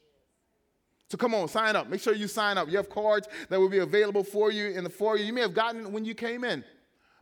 So 1.09 1.17
come 1.17 1.35
on, 1.35 1.49
sign 1.49 1.77
up. 1.77 1.89
Make 1.89 2.01
sure 2.01 2.15
you 2.15 2.27
sign 2.27 2.59
up. 2.59 2.69
You 2.69 2.77
have 2.77 2.91
cards 2.91 3.29
that 3.49 3.61
will 3.61 3.69
be 3.69 3.79
available 3.79 4.25
for 4.25 4.51
you 4.51 4.69
in 4.71 4.85
the 4.85 4.91
foyer. 4.91 5.17
You 5.17 5.33
may 5.33 5.43
have 5.43 5.55
gotten 5.55 5.83
it 5.83 5.91
when 5.91 6.05
you 6.05 6.15
came 6.15 6.43
in. 6.43 6.65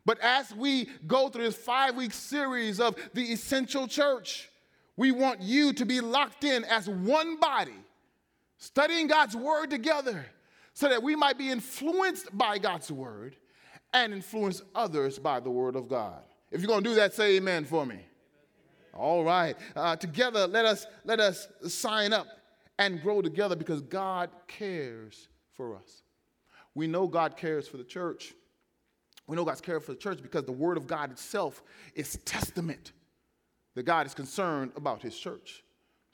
But 0.06 0.18
as 0.21 0.54
we 0.54 0.88
go 1.06 1.28
through 1.28 1.44
this 1.44 1.56
five 1.56 1.94
week 1.94 2.12
series 2.12 2.80
of 2.80 2.97
the 3.14 3.23
essential 3.23 3.87
church, 3.87 4.50
we 4.97 5.12
want 5.12 5.40
you 5.40 5.73
to 5.75 5.85
be 5.85 6.00
locked 6.00 6.44
in 6.44 6.64
as 6.64 6.88
one 6.88 7.38
body, 7.40 7.75
studying 8.59 9.06
God's 9.06 9.37
word 9.37 9.71
together 9.71 10.26
so 10.73 10.88
that 10.88 11.02
we 11.02 11.16
might 11.16 11.38
be 11.38 11.50
influenced 11.50 12.37
by 12.37 12.59
God's 12.59 12.90
word 12.90 13.37
and 13.92 14.12
influence 14.12 14.62
others 14.75 15.18
by 15.18 15.40
the 15.40 15.50
word 15.50 15.76
of 15.76 15.88
God. 15.88 16.23
If 16.50 16.61
you're 16.61 16.68
going 16.68 16.85
to 16.85 16.90
do 16.90 16.97
that, 16.97 17.14
say 17.14 17.37
amen 17.37 17.64
for 17.64 17.87
me. 17.87 18.06
All 18.95 19.25
right. 19.25 19.57
Uh, 19.75 19.97
together, 19.97 20.47
let 20.47 20.65
us, 20.65 20.87
let 21.05 21.21
us 21.21 21.49
sign 21.67 22.13
up 22.13 22.27
and 22.79 23.03
grow 23.03 23.23
together 23.23 23.57
because 23.57 23.81
God 23.83 24.31
cares 24.47 25.29
for 25.53 25.77
us. 25.77 26.03
We 26.75 26.87
know 26.87 27.07
God 27.07 27.37
cares 27.37 27.69
for 27.69 27.77
the 27.77 27.85
church. 27.85 28.35
We 29.27 29.37
know 29.37 29.45
God's 29.45 29.61
care 29.61 29.81
for 29.81 29.93
the 29.93 29.99
church 29.99 30.21
because 30.23 30.45
the 30.45 30.53
Word 30.53 30.77
of 30.77 30.87
God 30.87 31.11
itself 31.11 31.63
is 31.95 32.19
testament 32.25 32.93
that 33.75 33.85
God 33.85 34.07
is 34.07 34.15
concerned 34.15 34.73
about 34.77 35.03
His 35.03 35.17
church 35.17 35.63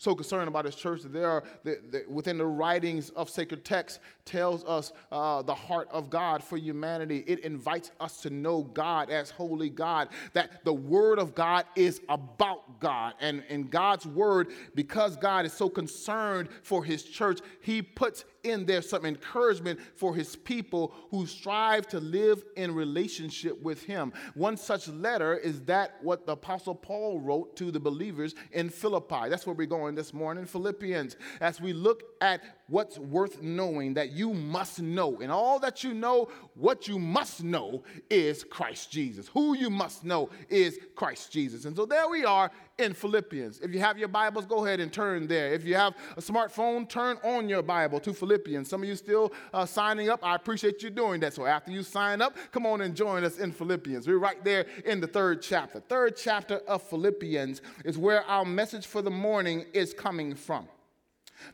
so 0.00 0.14
concerned 0.14 0.48
about 0.48 0.64
his 0.64 0.74
church 0.74 1.02
that 1.02 1.12
there 1.12 1.28
are 1.28 1.44
the, 1.62 2.04
within 2.08 2.38
the 2.38 2.46
writings 2.46 3.10
of 3.10 3.28
sacred 3.28 3.66
text 3.66 4.00
tells 4.24 4.64
us 4.64 4.94
uh, 5.12 5.42
the 5.42 5.54
heart 5.54 5.88
of 5.92 6.08
god 6.08 6.42
for 6.42 6.56
humanity. 6.56 7.22
It 7.26 7.40
invites 7.40 7.90
us 8.00 8.22
to 8.22 8.30
know 8.30 8.62
god 8.62 9.10
as 9.10 9.28
holy 9.28 9.68
god 9.68 10.08
that 10.32 10.64
the 10.64 10.72
word 10.72 11.18
of 11.18 11.34
god 11.34 11.66
is 11.76 12.00
about 12.08 12.80
god. 12.80 13.12
And 13.20 13.44
in 13.50 13.64
god's 13.64 14.06
word 14.06 14.48
because 14.74 15.18
god 15.18 15.44
is 15.44 15.52
so 15.52 15.68
concerned 15.68 16.48
for 16.62 16.82
his 16.82 17.02
church 17.02 17.40
he 17.60 17.82
puts 17.82 18.24
in 18.44 18.66
there 18.66 18.82
some 18.82 19.04
encouragement 19.04 19.80
for 19.96 20.14
his 20.14 20.36
people 20.36 20.94
who 21.10 21.26
strive 21.26 21.86
to 21.88 22.00
live 22.00 22.42
in 22.56 22.74
relationship 22.74 23.60
with 23.62 23.82
him. 23.82 24.12
One 24.34 24.56
such 24.56 24.88
letter 24.88 25.36
is 25.36 25.62
that 25.62 25.96
what 26.02 26.26
the 26.26 26.32
Apostle 26.32 26.74
Paul 26.74 27.20
wrote 27.20 27.56
to 27.56 27.70
the 27.70 27.80
believers 27.80 28.34
in 28.52 28.68
Philippi. 28.68 29.28
That's 29.28 29.46
where 29.46 29.54
we're 29.54 29.66
going 29.66 29.94
this 29.94 30.14
morning, 30.14 30.46
Philippians, 30.46 31.16
as 31.40 31.60
we 31.60 31.72
look 31.72 32.04
at 32.20 32.42
what's 32.68 32.98
worth 32.98 33.42
knowing 33.42 33.94
that 33.94 34.12
you 34.12 34.32
must 34.32 34.80
know. 34.80 35.20
And 35.20 35.32
all 35.32 35.58
that 35.60 35.82
you 35.82 35.92
know, 35.92 36.28
what 36.54 36.86
you 36.86 36.98
must 36.98 37.42
know 37.42 37.82
is 38.08 38.44
Christ 38.44 38.90
Jesus. 38.90 39.28
Who 39.28 39.54
you 39.54 39.70
must 39.70 40.04
know 40.04 40.30
is 40.48 40.78
Christ 40.94 41.32
Jesus. 41.32 41.64
And 41.64 41.74
so 41.74 41.84
there 41.84 42.08
we 42.08 42.24
are 42.24 42.50
in 42.80 42.94
Philippians. 42.94 43.60
If 43.60 43.72
you 43.72 43.80
have 43.80 43.98
your 43.98 44.08
Bibles, 44.08 44.46
go 44.46 44.64
ahead 44.64 44.80
and 44.80 44.92
turn 44.92 45.26
there. 45.26 45.52
If 45.52 45.64
you 45.64 45.74
have 45.74 45.94
a 46.16 46.20
smartphone, 46.20 46.88
turn 46.88 47.18
on 47.22 47.48
your 47.48 47.62
Bible 47.62 48.00
to 48.00 48.12
Philippians. 48.14 48.68
Some 48.68 48.82
of 48.82 48.88
you 48.88 48.96
still 48.96 49.32
uh, 49.52 49.66
signing 49.66 50.08
up. 50.08 50.24
I 50.24 50.34
appreciate 50.34 50.82
you 50.82 50.90
doing 50.90 51.20
that. 51.20 51.34
So 51.34 51.44
after 51.46 51.70
you 51.70 51.82
sign 51.82 52.22
up, 52.22 52.36
come 52.52 52.66
on 52.66 52.80
and 52.80 52.96
join 52.96 53.22
us 53.22 53.38
in 53.38 53.52
Philippians. 53.52 54.08
We're 54.08 54.18
right 54.18 54.42
there 54.42 54.66
in 54.84 55.00
the 55.00 55.06
third 55.06 55.42
chapter. 55.42 55.80
Third 55.80 56.16
chapter 56.16 56.58
of 56.66 56.82
Philippians 56.82 57.60
is 57.84 57.98
where 57.98 58.22
our 58.24 58.44
message 58.44 58.86
for 58.86 59.02
the 59.02 59.10
morning 59.10 59.66
is 59.74 59.92
coming 59.92 60.34
from. 60.34 60.66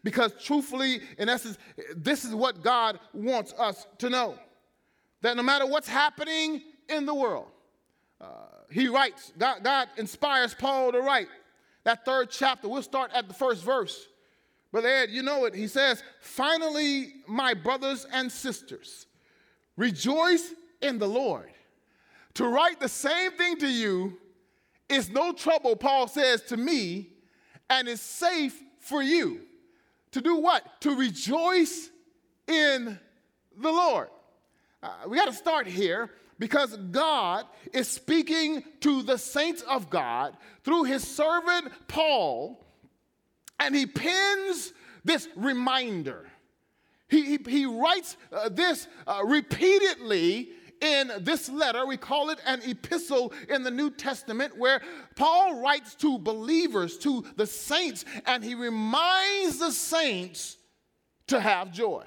Because 0.03 0.33
truthfully, 0.41 1.01
in 1.19 1.29
essence, 1.29 1.59
this 1.97 2.25
is 2.25 2.35
what 2.35 2.63
God 2.63 2.99
wants 3.13 3.53
us 3.59 3.87
to 3.99 4.11
know 4.11 4.37
that 5.23 5.37
no 5.37 5.43
matter 5.43 5.67
what's 5.67 5.89
happening 5.89 6.63
in 6.89 7.07
the 7.07 7.15
world, 7.15 7.49
uh, 8.21 8.27
he 8.71 8.89
writes, 8.89 9.33
God, 9.39 9.63
God 9.63 9.89
inspires 9.97 10.55
Paul 10.55 10.93
to 10.93 11.01
write 11.01 11.29
that 11.85 12.05
third 12.05 12.31
chapter. 12.31 12.69
We'll 12.69 12.83
start 12.83 13.11
at 13.15 13.29
the 13.29 13.35
first 13.35 13.65
verse. 13.65 14.09
Brother 14.73 14.89
Ed, 14.89 15.11
you 15.11 15.23
know 15.23 15.45
it. 15.45 15.55
He 15.55 15.69
says, 15.69 16.03
Finally, 16.21 17.15
my 17.27 17.55
brothers 17.55 18.07
and 18.13 18.31
sisters, 18.31 19.07
rejoice 19.77 20.53
in 20.83 20.99
the 20.99 21.09
Lord. 21.09 21.51
To 22.35 22.49
write 22.49 22.81
the 22.81 22.89
same 22.89 23.33
thing 23.33 23.57
to 23.59 23.69
you 23.69 24.19
is 24.89 25.11
no 25.11 25.33
trouble, 25.33 25.77
Paul 25.77 26.09
says 26.09 26.43
to 26.43 26.57
me, 26.57 27.09
and 27.71 27.89
is 27.89 28.01
safe 28.01 28.61
for 28.81 29.03
you. 29.03 29.41
To 30.13 30.21
do 30.21 30.37
what? 30.37 30.81
To 30.83 30.95
rejoice 30.95 31.91
in 32.47 32.99
the 33.57 33.71
Lord. 33.71 34.09
Uh, 34.83 34.91
we 35.09 35.17
got 35.17 35.27
to 35.27 35.33
start 35.33 35.67
here 35.67 36.11
because 36.39 36.77
God 36.77 37.47
is 37.73 37.89
speaking 37.89 38.63
to 38.81 39.03
the 39.03 39.19
saints 39.19 39.63
of 39.63 39.91
God 39.91 40.37
through 40.65 40.85
his 40.85 41.07
servant 41.07 41.73
Paul, 41.89 42.65
and 43.59 43.75
he 43.75 43.87
pins 43.87 44.73
this 45.05 45.29
reminder. 45.37 46.29
He, 47.09 47.37
he, 47.37 47.39
he 47.49 47.67
writes 47.67 48.17
uh, 48.33 48.49
this 48.49 48.89
uh, 49.07 49.23
repeatedly 49.25 50.51
in 50.81 51.11
this 51.21 51.49
letter. 51.49 51.87
We 51.87 51.97
call 51.97 52.31
it 52.31 52.41
an 52.45 52.61
epistle 52.65 53.33
in 53.49 53.63
the 53.63 53.71
New 53.71 53.91
Testament, 53.91 54.59
where 54.59 54.81
Paul 55.15 55.63
writes 55.63 55.95
to 55.97 56.19
believers, 56.19 56.99
to 56.99 57.25
the 57.37 57.47
saints, 57.47 58.05
and 58.27 58.45
he 58.45 58.55
reminds 58.55 59.59
the 59.59 59.71
saints 59.71 60.59
to 61.29 61.41
have 61.41 61.73
joy. 61.73 62.07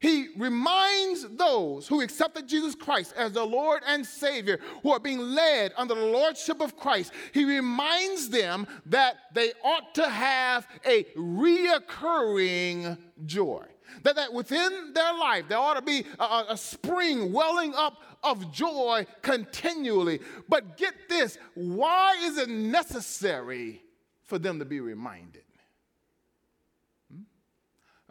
He 0.00 0.28
reminds 0.36 1.26
those 1.28 1.88
who 1.88 2.00
accepted 2.02 2.46
Jesus 2.46 2.76
Christ 2.76 3.14
as 3.16 3.32
the 3.32 3.44
Lord 3.44 3.82
and 3.84 4.06
Savior, 4.06 4.60
who 4.82 4.92
are 4.92 5.00
being 5.00 5.18
led 5.18 5.72
under 5.76 5.94
the 5.94 6.06
Lordship 6.06 6.60
of 6.60 6.76
Christ, 6.76 7.12
he 7.32 7.44
reminds 7.44 8.28
them 8.28 8.68
that 8.86 9.16
they 9.34 9.52
ought 9.64 9.96
to 9.96 10.08
have 10.08 10.68
a 10.86 11.02
reoccurring 11.16 12.96
joy. 13.26 13.64
That, 14.04 14.14
that 14.14 14.32
within 14.32 14.92
their 14.94 15.14
life, 15.14 15.46
there 15.48 15.58
ought 15.58 15.74
to 15.74 15.82
be 15.82 16.04
a, 16.20 16.44
a 16.50 16.56
spring 16.56 17.32
welling 17.32 17.74
up 17.74 18.00
of 18.22 18.52
joy 18.52 19.04
continually. 19.22 20.20
But 20.48 20.76
get 20.76 20.94
this 21.08 21.38
why 21.54 22.16
is 22.20 22.38
it 22.38 22.48
necessary 22.48 23.82
for 24.22 24.38
them 24.38 24.60
to 24.60 24.64
be 24.64 24.78
reminded? 24.78 25.42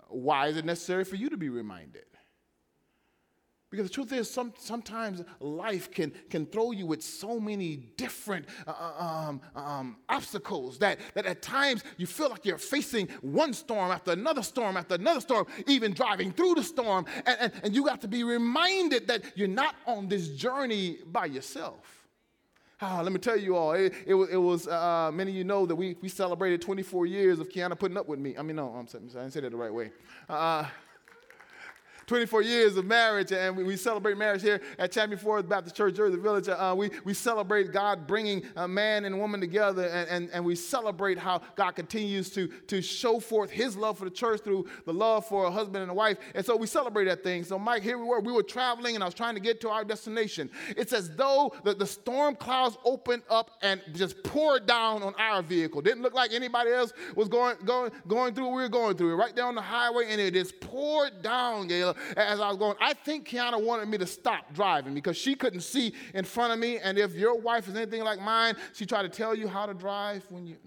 Why 0.10 0.48
is 0.48 0.58
it 0.58 0.66
necessary 0.66 1.04
for 1.04 1.16
you 1.16 1.30
to 1.30 1.38
be 1.38 1.50
reminded? 1.50 2.06
Because 3.70 3.88
the 3.88 3.94
truth 3.94 4.14
is, 4.14 4.30
some, 4.30 4.54
sometimes 4.58 5.24
life 5.42 5.92
can, 5.92 6.14
can 6.30 6.46
throw 6.46 6.72
you 6.72 6.86
with 6.86 7.04
so 7.04 7.38
many 7.38 7.76
different 7.98 8.46
uh, 8.66 8.72
uh, 8.72 9.04
um, 9.04 9.42
um, 9.56 9.98
obstacles 10.08 10.80
that, 10.80 11.00
that 11.16 11.26
at 11.26 11.42
times 11.42 11.84
you 11.98 12.08
feel 12.08 12.30
like 12.30 12.46
you're 12.46 12.58
facing 12.58 13.10
one 13.20 13.54
storm 13.54 13.92
after 13.92 14.12
another 14.12 14.42
storm 14.42 14.78
after 14.78 14.96
another 14.96 15.20
storm, 15.20 15.46
even 15.68 15.94
driving 15.94 16.32
through 16.32 16.56
the 16.56 16.64
storm. 16.64 17.06
And, 17.26 17.38
and, 17.42 17.54
and 17.62 17.76
you 17.76 17.84
got 17.84 18.00
to 18.02 18.08
be 18.08 18.24
reminded 18.24 19.08
that 19.10 19.24
you're 19.36 19.50
not 19.50 19.76
on 19.86 20.08
this 20.08 20.30
journey 20.30 21.00
by 21.06 21.26
yourself. 21.26 21.97
Ah, 22.80 23.02
let 23.02 23.12
me 23.12 23.18
tell 23.18 23.36
you 23.36 23.56
all, 23.56 23.72
it, 23.72 23.92
it, 24.06 24.14
it 24.14 24.38
was, 24.38 24.68
uh, 24.68 25.10
many 25.12 25.32
of 25.32 25.38
you 25.38 25.44
know 25.44 25.66
that 25.66 25.76
we, 25.76 25.96
we 26.00 26.08
celebrated 26.08 26.62
24 26.62 27.08
years 27.08 27.40
of 27.40 27.50
Kiana 27.50 27.78
putting 27.78 27.98
up 27.98 28.08
with 28.08 28.20
me. 28.20 28.38
I 28.38 28.44
mean, 28.44 28.56
no, 28.58 28.70
I'm 28.70 28.88
sorry, 28.88 29.06
I 29.10 29.22
didn't 29.22 29.34
say 29.34 29.40
that 29.40 29.50
the 29.50 29.58
right 29.58 29.74
way. 29.74 29.90
Uh, 30.30 30.64
24 32.08 32.42
years 32.42 32.78
of 32.78 32.86
marriage, 32.86 33.34
and 33.34 33.56
we, 33.58 33.66
we 33.66 33.76
celebrate 33.76 34.18
marriage 34.18 34.42
here 34.42 34.62
at 34.80 34.94
Champion 34.94 35.20
Forest 35.20 35.50
Baptist 35.50 35.76
Church, 35.76 35.94
Jersey 35.94 36.18
Village. 36.18 36.48
Uh, 36.48 36.74
we, 36.76 36.90
we 37.04 37.14
celebrate 37.14 37.74
God 37.74 38.08
bringing 38.08 38.44
a 38.56 38.66
man 38.66 39.04
and 39.04 39.20
woman 39.20 39.42
together, 39.42 39.88
and, 39.88 40.10
and, 40.10 40.30
and 40.32 40.46
we 40.46 40.56
celebrate 40.56 41.20
how 41.20 41.42
God 41.58 41.72
continues 41.72 42.30
to, 42.30 42.48
to 42.48 42.82
show 42.82 43.20
forth 43.20 43.52
his 43.52 43.76
love 43.76 43.98
for 43.98 44.06
the 44.06 44.12
church 44.12 44.40
through 44.42 44.68
the 44.86 44.94
love 44.94 45.26
for 45.26 45.46
a 45.46 45.52
husband 45.52 45.82
and 45.82 45.92
a 45.92 45.94
wife. 45.94 46.18
And 46.34 46.46
so 46.46 46.56
we 46.56 46.66
celebrate 46.66 47.06
that 47.06 47.24
thing. 47.24 47.44
So, 47.44 47.60
Mike, 47.60 47.84
here 47.84 47.98
we 47.98 48.06
were. 48.06 48.22
We 48.22 48.32
were 48.32 48.44
traveling, 48.44 48.96
and 48.96 49.04
I 49.04 49.08
was 49.08 49.14
trying 49.14 49.36
to 49.36 49.42
get 49.42 49.60
to 49.62 49.70
our 49.70 49.84
destination. 49.84 50.50
It's 50.78 50.94
as 50.94 51.14
though 51.14 51.54
the, 51.66 51.74
the 51.74 51.86
storm 51.86 52.36
clouds 52.36 52.78
opened 52.86 53.24
up 53.30 53.52
and 53.62 53.82
just 53.94 54.24
poured 54.24 54.66
down 54.66 55.04
on 55.04 55.14
our 55.20 55.42
vehicle. 55.42 55.82
Didn't 55.82 56.04
look 56.04 56.14
like 56.14 56.32
anybody 56.32 56.72
else 56.72 56.94
was 57.18 57.28
going, 57.28 57.58
going, 57.66 57.92
going 58.08 58.34
through 58.34 58.46
what 58.46 58.56
we 58.56 58.62
were 58.62 58.70
going 58.70 58.96
through. 58.96 59.14
Right 59.18 59.36
down 59.36 59.56
the 59.56 59.62
highway, 59.62 60.06
and 60.08 60.22
it 60.22 60.34
just 60.34 60.58
poured 60.62 61.22
down, 61.22 61.68
Gayla 61.68 61.97
as 62.16 62.40
I 62.40 62.48
was 62.48 62.58
going, 62.58 62.76
I 62.80 62.94
think 62.94 63.28
Kiana 63.28 63.62
wanted 63.62 63.88
me 63.88 63.98
to 63.98 64.06
stop 64.06 64.54
driving 64.54 64.94
because 64.94 65.18
she 65.18 65.36
couldn't 65.36 65.62
see 65.62 65.94
in 66.14 66.26
front 66.26 66.54
of 66.54 66.60
me. 66.60 66.78
And 66.80 66.98
if 66.98 67.16
your 67.16 67.38
wife 67.40 67.68
is 67.68 67.76
anything 67.76 68.04
like 68.04 68.20
mine, 68.20 68.56
she 68.74 68.86
tried 68.86 69.04
to 69.04 69.10
tell 69.10 69.36
you 69.36 69.48
how 69.48 69.66
to 69.66 69.74
drive 69.74 70.26
when 70.30 70.48
you. 70.48 70.58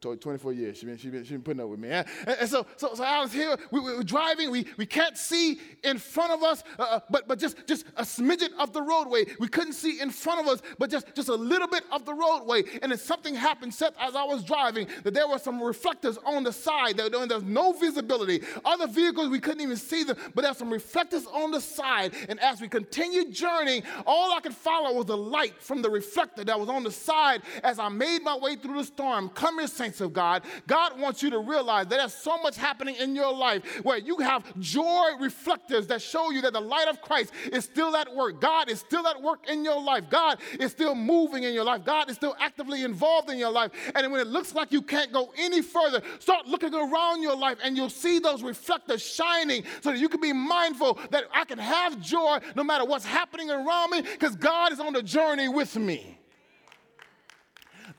24 0.00 0.52
years. 0.52 0.76
She's 0.76 0.84
been, 0.84 0.98
she 0.98 1.08
been, 1.08 1.24
she 1.24 1.32
been 1.32 1.42
putting 1.42 1.62
up 1.62 1.68
with 1.68 1.80
me. 1.80 1.88
And, 1.88 2.06
and 2.26 2.48
so, 2.48 2.66
so, 2.76 2.94
so 2.94 3.02
I 3.02 3.20
was 3.20 3.32
here, 3.32 3.56
we, 3.70 3.80
we, 3.80 3.96
were 3.96 4.04
driving, 4.04 4.50
we, 4.50 4.66
we 4.76 4.84
can't 4.84 5.16
see 5.16 5.58
in 5.82 5.98
front 5.98 6.32
of 6.32 6.42
us, 6.42 6.62
uh, 6.78 6.82
uh, 6.82 7.00
but, 7.10 7.26
but 7.26 7.38
just, 7.38 7.66
just 7.66 7.86
a 7.96 8.02
smidget 8.02 8.50
of 8.58 8.72
the 8.72 8.82
roadway. 8.82 9.24
We 9.40 9.48
couldn't 9.48 9.72
see 9.72 10.00
in 10.00 10.10
front 10.10 10.40
of 10.40 10.48
us, 10.48 10.60
but 10.78 10.90
just, 10.90 11.14
just 11.14 11.30
a 11.30 11.34
little 11.34 11.66
bit 11.66 11.84
of 11.90 12.04
the 12.04 12.12
roadway. 12.12 12.64
And 12.82 12.92
then 12.92 12.98
something 12.98 13.34
happened, 13.34 13.72
Seth, 13.72 13.94
as 13.98 14.14
I 14.14 14.24
was 14.24 14.44
driving, 14.44 14.86
that 15.02 15.14
there 15.14 15.26
were 15.26 15.38
some 15.38 15.62
reflectors 15.62 16.18
on 16.26 16.44
the 16.44 16.52
side. 16.52 16.98
There, 16.98 17.08
was 17.10 17.42
no 17.42 17.72
visibility. 17.72 18.42
Other 18.64 18.86
vehicles, 18.86 19.30
we 19.30 19.40
couldn't 19.40 19.62
even 19.62 19.76
see 19.76 20.04
them, 20.04 20.16
but 20.34 20.42
there 20.42 20.50
were 20.50 20.58
some 20.58 20.72
reflectors 20.72 21.26
on 21.26 21.50
the 21.50 21.60
side. 21.60 22.12
And 22.28 22.38
as 22.40 22.60
we 22.60 22.68
continued 22.68 23.32
journeying, 23.32 23.82
all 24.06 24.32
I 24.32 24.40
could 24.40 24.54
follow 24.54 24.94
was 24.94 25.06
the 25.06 25.16
light 25.16 25.54
from 25.62 25.80
the 25.80 25.90
reflector 25.90 26.44
that 26.44 26.60
was 26.60 26.68
on 26.68 26.84
the 26.84 26.90
side 26.90 27.42
as 27.64 27.78
I 27.78 27.88
made 27.88 28.22
my 28.22 28.36
way 28.36 28.56
through 28.56 28.76
the 28.76 28.84
storm. 28.84 29.30
Here, 29.76 29.85
saints 29.86 30.00
of 30.00 30.12
God, 30.12 30.42
God 30.66 30.98
wants 30.98 31.22
you 31.22 31.30
to 31.30 31.38
realize 31.38 31.86
that 31.86 31.98
there's 31.98 32.12
so 32.12 32.36
much 32.42 32.56
happening 32.56 32.96
in 32.96 33.14
your 33.14 33.32
life 33.32 33.62
where 33.84 33.98
you 33.98 34.18
have 34.18 34.42
joy 34.58 35.10
reflectors 35.20 35.86
that 35.86 36.02
show 36.02 36.30
you 36.30 36.42
that 36.42 36.52
the 36.52 36.60
light 36.60 36.88
of 36.88 37.00
Christ 37.00 37.32
is 37.52 37.64
still 37.64 37.96
at 37.96 38.12
work. 38.14 38.40
God 38.40 38.68
is 38.68 38.80
still 38.80 39.06
at 39.06 39.22
work 39.22 39.48
in 39.48 39.64
your 39.64 39.80
life. 39.80 40.10
God 40.10 40.38
is 40.58 40.72
still 40.72 40.94
moving 40.94 41.44
in 41.44 41.54
your 41.54 41.64
life. 41.64 41.84
God 41.84 42.10
is 42.10 42.16
still 42.16 42.34
actively 42.40 42.82
involved 42.82 43.30
in 43.30 43.38
your 43.38 43.52
life. 43.52 43.70
And 43.94 44.10
when 44.10 44.20
it 44.20 44.26
looks 44.26 44.54
like 44.54 44.72
you 44.72 44.82
can't 44.82 45.12
go 45.12 45.32
any 45.38 45.62
further, 45.62 46.02
start 46.18 46.46
looking 46.46 46.74
around 46.74 47.22
your 47.22 47.36
life 47.36 47.58
and 47.62 47.76
you'll 47.76 47.88
see 47.88 48.18
those 48.18 48.42
reflectors 48.42 49.02
shining 49.02 49.62
so 49.82 49.92
that 49.92 49.98
you 49.98 50.08
can 50.08 50.20
be 50.20 50.32
mindful 50.32 50.98
that 51.10 51.24
I 51.32 51.44
can 51.44 51.58
have 51.58 52.00
joy 52.00 52.38
no 52.56 52.64
matter 52.64 52.84
what's 52.84 53.04
happening 53.04 53.50
around 53.50 53.90
me 53.90 54.02
because 54.02 54.34
God 54.34 54.72
is 54.72 54.80
on 54.80 54.92
the 54.92 55.02
journey 55.02 55.48
with 55.48 55.76
me. 55.76 56.18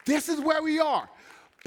This 0.06 0.30
is 0.30 0.40
where 0.40 0.62
we 0.62 0.80
are. 0.80 1.10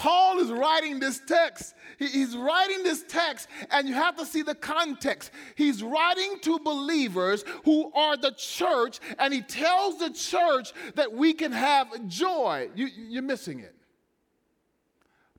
Paul 0.00 0.38
is 0.38 0.50
writing 0.50 0.98
this 0.98 1.20
text. 1.26 1.74
He's 1.98 2.34
writing 2.34 2.82
this 2.82 3.04
text, 3.06 3.48
and 3.70 3.86
you 3.86 3.92
have 3.92 4.16
to 4.16 4.24
see 4.24 4.40
the 4.40 4.54
context. 4.54 5.30
He's 5.56 5.82
writing 5.82 6.38
to 6.40 6.58
believers 6.58 7.44
who 7.66 7.92
are 7.92 8.16
the 8.16 8.30
church, 8.30 8.98
and 9.18 9.34
he 9.34 9.42
tells 9.42 9.98
the 9.98 10.08
church 10.08 10.72
that 10.94 11.12
we 11.12 11.34
can 11.34 11.52
have 11.52 12.08
joy. 12.08 12.70
You, 12.74 12.88
you're 12.96 13.22
missing 13.22 13.60
it. 13.60 13.74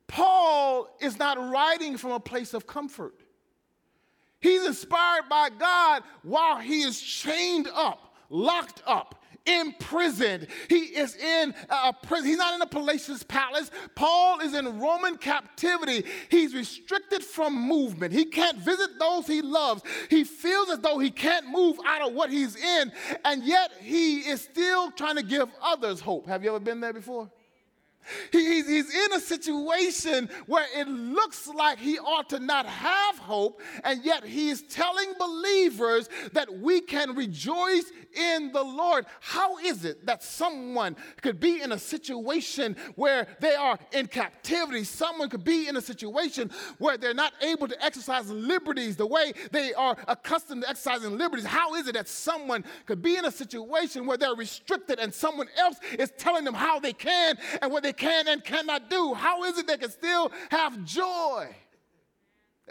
Paul 0.05 0.95
is 1.01 1.17
not 1.17 1.39
writing 1.39 1.97
from 1.97 2.11
a 2.11 2.19
place 2.19 2.53
of 2.53 2.67
comfort. 2.67 3.15
He's 4.41 4.63
inspired 4.63 5.27
by 5.27 5.49
God 5.57 6.03
while 6.21 6.59
he 6.59 6.83
is 6.83 7.01
chained 7.01 7.67
up, 7.73 8.13
locked 8.29 8.83
up, 8.85 9.20
imprisoned. 9.45 10.47
He 10.69 10.79
is 10.79 11.15
in 11.15 11.53
a 11.69 11.93
prison. 11.93 12.27
He's 12.27 12.37
not 12.37 12.55
in 12.55 12.61
a 12.61 12.67
Palatial 12.67 13.17
palace. 13.27 13.71
Paul 13.95 14.39
is 14.39 14.53
in 14.53 14.79
Roman 14.79 15.17
captivity. 15.17 16.05
He's 16.29 16.53
restricted 16.53 17.23
from 17.23 17.55
movement. 17.55 18.13
He 18.13 18.25
can't 18.25 18.57
visit 18.57 18.99
those 18.99 19.27
he 19.27 19.41
loves. 19.41 19.83
He 20.09 20.23
feels 20.23 20.69
as 20.69 20.79
though 20.79 20.99
he 20.99 21.11
can't 21.11 21.47
move 21.47 21.77
out 21.85 22.07
of 22.07 22.13
what 22.13 22.29
he's 22.29 22.55
in, 22.55 22.91
and 23.25 23.43
yet 23.43 23.71
he 23.81 24.19
is 24.19 24.41
still 24.41 24.91
trying 24.91 25.17
to 25.17 25.23
give 25.23 25.49
others 25.61 25.99
hope. 25.99 26.27
Have 26.27 26.43
you 26.43 26.49
ever 26.49 26.59
been 26.59 26.79
there 26.79 26.93
before? 26.93 27.29
He, 28.31 28.45
he's, 28.45 28.67
he's 28.67 28.95
in 28.95 29.13
a 29.13 29.19
situation 29.19 30.29
where 30.47 30.65
it 30.75 30.87
looks 30.87 31.47
like 31.47 31.77
he 31.77 31.99
ought 31.99 32.29
to 32.29 32.39
not 32.39 32.65
have 32.65 33.17
hope, 33.17 33.61
and 33.83 34.03
yet 34.03 34.23
he's 34.23 34.61
telling 34.63 35.13
believers 35.19 36.09
that 36.33 36.51
we 36.59 36.81
can 36.81 37.15
rejoice 37.15 37.91
in 38.13 38.51
the 38.51 38.63
Lord. 38.63 39.05
How 39.19 39.57
is 39.57 39.85
it 39.85 40.05
that 40.05 40.23
someone 40.23 40.95
could 41.21 41.39
be 41.39 41.61
in 41.61 41.71
a 41.71 41.79
situation 41.79 42.75
where 42.95 43.27
they 43.39 43.55
are 43.55 43.77
in 43.91 44.07
captivity? 44.07 44.83
Someone 44.83 45.29
could 45.29 45.43
be 45.43 45.67
in 45.67 45.77
a 45.77 45.81
situation 45.81 46.51
where 46.77 46.97
they're 46.97 47.13
not 47.13 47.33
able 47.41 47.67
to 47.67 47.83
exercise 47.83 48.29
liberties 48.29 48.95
the 48.95 49.05
way 49.05 49.33
they 49.51 49.73
are 49.73 49.95
accustomed 50.07 50.63
to 50.63 50.69
exercising 50.69 51.17
liberties. 51.17 51.45
How 51.45 51.75
is 51.75 51.87
it 51.87 51.93
that 51.93 52.07
someone 52.07 52.63
could 52.85 53.01
be 53.01 53.17
in 53.17 53.25
a 53.25 53.31
situation 53.31 54.05
where 54.05 54.17
they're 54.17 54.35
restricted 54.35 54.99
and 54.99 55.13
someone 55.13 55.47
else 55.57 55.77
is 55.97 56.11
telling 56.17 56.43
them 56.43 56.53
how 56.53 56.79
they 56.79 56.93
can 56.93 57.37
and 57.61 57.71
what 57.71 57.83
they 57.83 57.90
can 57.93 58.27
and 58.27 58.43
cannot 58.43 58.89
do? 58.89 59.13
How 59.13 59.43
is 59.43 59.57
it 59.57 59.67
they 59.67 59.77
can 59.77 59.91
still 59.91 60.31
have 60.49 60.83
joy? 60.85 61.47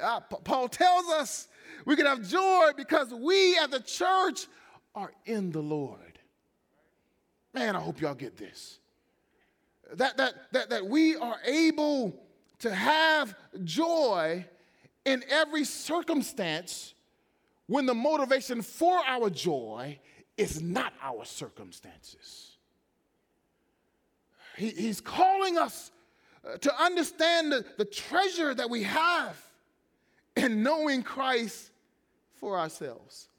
Uh, 0.01 0.21
Paul 0.21 0.69
tells 0.69 1.07
us 1.11 1.49
we 1.85 1.97
can 1.97 2.07
have 2.07 2.27
joy 2.29 2.71
because 2.77 3.13
we 3.13 3.59
as 3.59 3.69
the 3.69 3.81
church 3.81 4.47
are 4.95 5.13
in 5.27 5.51
the 5.51 5.61
Lord. 5.61 6.19
Man, 7.53 7.75
I 7.77 7.81
hope 7.81 8.01
y'all 8.01 8.15
get 8.15 8.37
this. 8.37 8.79
That, 9.95 10.17
that, 10.19 10.35
that, 10.53 10.71
that 10.71 10.87
we 10.87 11.17
are 11.17 11.39
able 11.45 12.15
to 12.61 12.73
have 12.73 13.35
joy 13.65 14.45
in 15.05 15.25
every 15.29 15.65
circumstance 15.65 16.95
when 17.67 17.87
the 17.87 17.95
motivation 17.95 18.63
for 18.63 19.01
our 19.07 19.31
joy 19.31 19.99
is 20.37 20.63
not 20.63 20.93
our 21.03 21.25
circumstances. 21.25 22.50
He, 24.61 24.69
he's 24.69 25.01
calling 25.01 25.57
us 25.57 25.91
uh, 26.47 26.59
to 26.59 26.83
understand 26.83 27.51
the, 27.51 27.65
the 27.79 27.87
treasure 27.87 28.55
that 28.55 28.69
we 28.69 28.83
have 28.83 29.43
in 30.37 30.63
knowing 30.63 31.03
Christ 31.03 31.71
for 32.35 32.59
ourselves. 32.59 33.31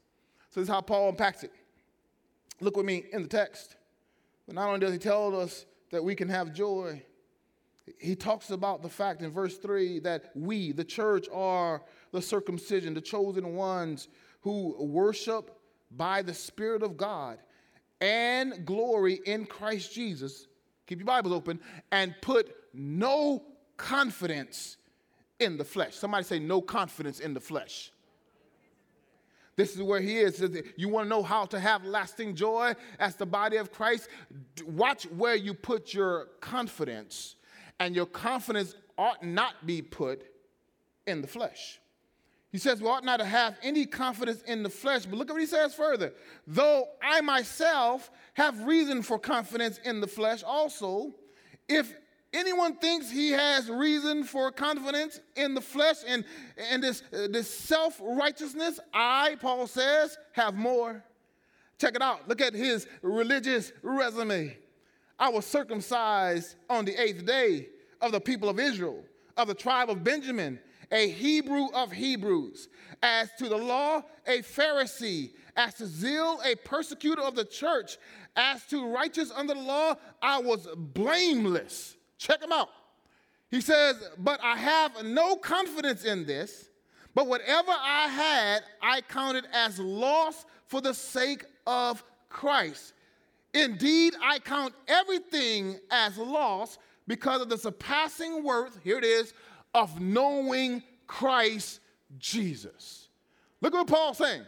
So 0.50 0.58
this 0.58 0.68
is 0.68 0.74
how 0.74 0.80
Paul 0.80 1.10
unpacks 1.10 1.44
it. 1.44 1.52
Look 2.60 2.76
with 2.76 2.86
me 2.86 3.04
in 3.12 3.22
the 3.22 3.28
text. 3.28 3.76
But 4.46 4.56
not 4.56 4.66
only 4.66 4.80
does 4.80 4.92
he 4.92 4.98
tell 4.98 5.40
us 5.40 5.64
that 5.92 6.02
we 6.02 6.16
can 6.16 6.28
have 6.28 6.52
joy, 6.52 7.00
he 8.00 8.16
talks 8.16 8.50
about 8.50 8.82
the 8.82 8.88
fact 8.88 9.22
in 9.22 9.30
verse 9.30 9.58
3 9.58 10.00
that 10.00 10.32
we, 10.34 10.72
the 10.72 10.84
church, 10.84 11.28
are 11.32 11.82
the 12.10 12.20
circumcision, 12.20 12.94
the 12.94 13.00
chosen 13.00 13.54
ones 13.54 14.08
who 14.40 14.74
worship 14.84 15.56
by 15.92 16.20
the 16.20 16.34
Spirit 16.34 16.82
of 16.82 16.96
God 16.96 17.38
and 18.00 18.66
glory 18.66 19.20
in 19.24 19.46
Christ 19.46 19.94
Jesus. 19.94 20.48
Keep 20.86 21.00
your 21.00 21.06
Bibles 21.06 21.32
open 21.32 21.60
and 21.90 22.14
put 22.20 22.54
no 22.74 23.42
confidence 23.76 24.76
in 25.38 25.56
the 25.56 25.64
flesh. 25.64 25.94
Somebody 25.94 26.24
say, 26.24 26.38
no 26.38 26.60
confidence 26.60 27.20
in 27.20 27.34
the 27.34 27.40
flesh. 27.40 27.92
This 29.54 29.74
is 29.74 29.82
where 29.82 30.00
he 30.00 30.18
is. 30.18 30.42
You 30.76 30.88
want 30.88 31.04
to 31.04 31.08
know 31.10 31.22
how 31.22 31.44
to 31.46 31.60
have 31.60 31.84
lasting 31.84 32.34
joy 32.34 32.74
as 32.98 33.16
the 33.16 33.26
body 33.26 33.58
of 33.58 33.70
Christ? 33.70 34.08
Watch 34.66 35.04
where 35.04 35.34
you 35.34 35.52
put 35.52 35.92
your 35.92 36.28
confidence, 36.40 37.36
and 37.78 37.94
your 37.94 38.06
confidence 38.06 38.74
ought 38.96 39.22
not 39.22 39.66
be 39.66 39.82
put 39.82 40.24
in 41.06 41.20
the 41.20 41.28
flesh. 41.28 41.80
He 42.52 42.58
says, 42.58 42.82
We 42.82 42.88
ought 42.88 43.04
not 43.04 43.18
to 43.18 43.24
have 43.24 43.56
any 43.62 43.86
confidence 43.86 44.42
in 44.42 44.62
the 44.62 44.68
flesh, 44.68 45.06
but 45.06 45.18
look 45.18 45.30
at 45.30 45.32
what 45.32 45.40
he 45.40 45.46
says 45.46 45.74
further. 45.74 46.12
Though 46.46 46.86
I 47.02 47.22
myself 47.22 48.10
have 48.34 48.60
reason 48.64 49.02
for 49.02 49.18
confidence 49.18 49.80
in 49.84 50.00
the 50.00 50.06
flesh 50.06 50.42
also, 50.42 51.14
if 51.66 51.94
anyone 52.34 52.76
thinks 52.76 53.10
he 53.10 53.30
has 53.30 53.70
reason 53.70 54.22
for 54.22 54.52
confidence 54.52 55.20
in 55.34 55.54
the 55.54 55.62
flesh 55.62 55.96
and, 56.06 56.24
and 56.70 56.82
this, 56.82 57.02
uh, 57.12 57.26
this 57.30 57.48
self 57.48 57.98
righteousness, 58.02 58.78
I, 58.92 59.36
Paul 59.40 59.66
says, 59.66 60.18
have 60.32 60.54
more. 60.54 61.02
Check 61.78 61.94
it 61.94 62.02
out. 62.02 62.28
Look 62.28 62.42
at 62.42 62.52
his 62.52 62.86
religious 63.00 63.72
resume. 63.82 64.56
I 65.18 65.30
was 65.30 65.46
circumcised 65.46 66.56
on 66.68 66.84
the 66.84 67.00
eighth 67.00 67.24
day 67.24 67.68
of 68.00 68.12
the 68.12 68.20
people 68.20 68.50
of 68.50 68.60
Israel, 68.60 69.02
of 69.38 69.48
the 69.48 69.54
tribe 69.54 69.88
of 69.88 70.04
Benjamin, 70.04 70.58
a 70.92 71.08
Hebrew 71.08 71.68
of 71.74 71.90
Hebrews. 71.90 72.68
As 73.02 73.30
to 73.38 73.48
the 73.48 73.56
law, 73.56 74.02
a 74.26 74.38
Pharisee. 74.42 75.30
As 75.56 75.74
to 75.74 75.86
zeal, 75.86 76.40
a 76.44 76.54
persecutor 76.56 77.22
of 77.22 77.34
the 77.34 77.44
church. 77.44 77.98
As 78.36 78.64
to 78.66 78.86
righteous 78.86 79.32
under 79.34 79.54
the 79.54 79.60
law, 79.60 79.96
I 80.22 80.38
was 80.38 80.68
blameless. 80.76 81.96
Check 82.18 82.42
him 82.42 82.52
out. 82.52 82.68
He 83.50 83.60
says, 83.60 83.96
But 84.18 84.40
I 84.42 84.56
have 84.56 85.04
no 85.04 85.36
confidence 85.36 86.04
in 86.04 86.24
this, 86.24 86.70
but 87.14 87.26
whatever 87.26 87.72
I 87.72 88.08
had, 88.08 88.62
I 88.80 89.00
counted 89.02 89.46
as 89.52 89.78
loss 89.78 90.46
for 90.66 90.80
the 90.80 90.94
sake 90.94 91.44
of 91.66 92.02
Christ. 92.30 92.94
Indeed, 93.52 94.14
I 94.22 94.38
count 94.38 94.74
everything 94.88 95.78
as 95.90 96.16
loss 96.16 96.78
because 97.06 97.42
of 97.42 97.50
the 97.50 97.58
surpassing 97.58 98.42
worth, 98.42 98.78
here 98.82 98.96
it 98.96 99.04
is, 99.04 99.34
of 99.74 100.00
knowing 100.00 100.82
Christ 101.06 101.80
Jesus. 102.18 103.08
Look 103.60 103.74
at 103.74 103.78
what 103.78 103.86
Paul's 103.86 104.18
saying. 104.18 104.42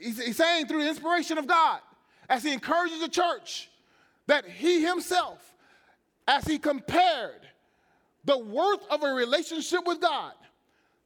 He's 0.00 0.36
saying 0.36 0.66
through 0.66 0.82
the 0.82 0.88
inspiration 0.88 1.38
of 1.38 1.46
God, 1.46 1.80
as 2.28 2.44
he 2.44 2.52
encourages 2.52 3.00
the 3.00 3.08
church, 3.08 3.68
that 4.26 4.46
he 4.46 4.84
himself 4.84 5.54
as 6.28 6.44
he 6.44 6.58
compared 6.58 7.40
the 8.24 8.38
worth 8.38 8.86
of 8.90 9.02
a 9.02 9.08
relationship 9.08 9.80
with 9.86 10.00
God 10.00 10.34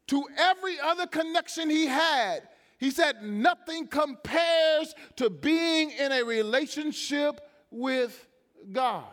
to 0.08 0.24
every 0.36 0.78
other 0.80 1.06
connection 1.06 1.70
he 1.70 1.86
had, 1.86 2.42
he 2.78 2.90
said, 2.90 3.22
Nothing 3.22 3.86
compares 3.86 4.94
to 5.16 5.30
being 5.30 5.90
in 5.92 6.12
a 6.12 6.22
relationship 6.22 7.40
with 7.70 8.26
God. 8.70 9.04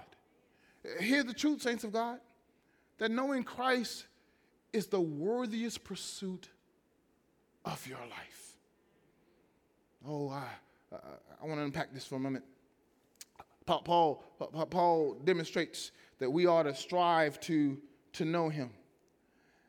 Hear 0.99 1.23
the 1.23 1.33
truth, 1.33 1.61
saints 1.61 1.83
of 1.83 1.93
God, 1.93 2.19
that 3.01 3.09
knowing 3.09 3.43
Christ 3.43 4.05
is 4.71 4.85
the 4.85 5.01
worthiest 5.01 5.83
pursuit 5.83 6.49
of 7.65 7.87
your 7.87 7.97
life. 7.97 8.57
Oh, 10.07 10.29
I, 10.29 10.45
I, 10.93 10.97
I 11.41 11.47
want 11.47 11.59
to 11.59 11.63
unpack 11.63 11.95
this 11.95 12.05
for 12.05 12.17
a 12.17 12.19
moment. 12.19 12.45
Paul, 13.65 13.81
Paul, 13.81 14.23
Paul 14.69 15.17
demonstrates 15.23 15.91
that 16.19 16.29
we 16.29 16.45
ought 16.45 16.63
to 16.63 16.75
strive 16.75 17.39
to, 17.39 17.81
to 18.13 18.23
know 18.23 18.49
him. 18.49 18.69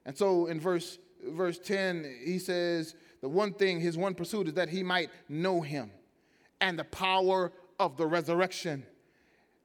And 0.05 0.15
so 0.15 0.45
in 0.45 0.61
verse, 0.61 0.99
verse 1.27 1.59
10, 1.59 2.19
he 2.23 2.39
says, 2.39 2.97
the 3.23 3.31
one 3.31 3.55
thing, 3.55 3.81
his 3.81 3.97
one 3.97 4.15
pursuit 4.15 4.49
is 4.49 4.55
that 4.55 4.69
he 4.69 4.83
might 4.83 5.09
know 5.31 5.63
him 5.63 5.91
and 6.61 6.79
the 6.79 6.85
power 6.85 7.51
of 7.81 7.97
the 7.97 8.07
resurrection, 8.07 8.85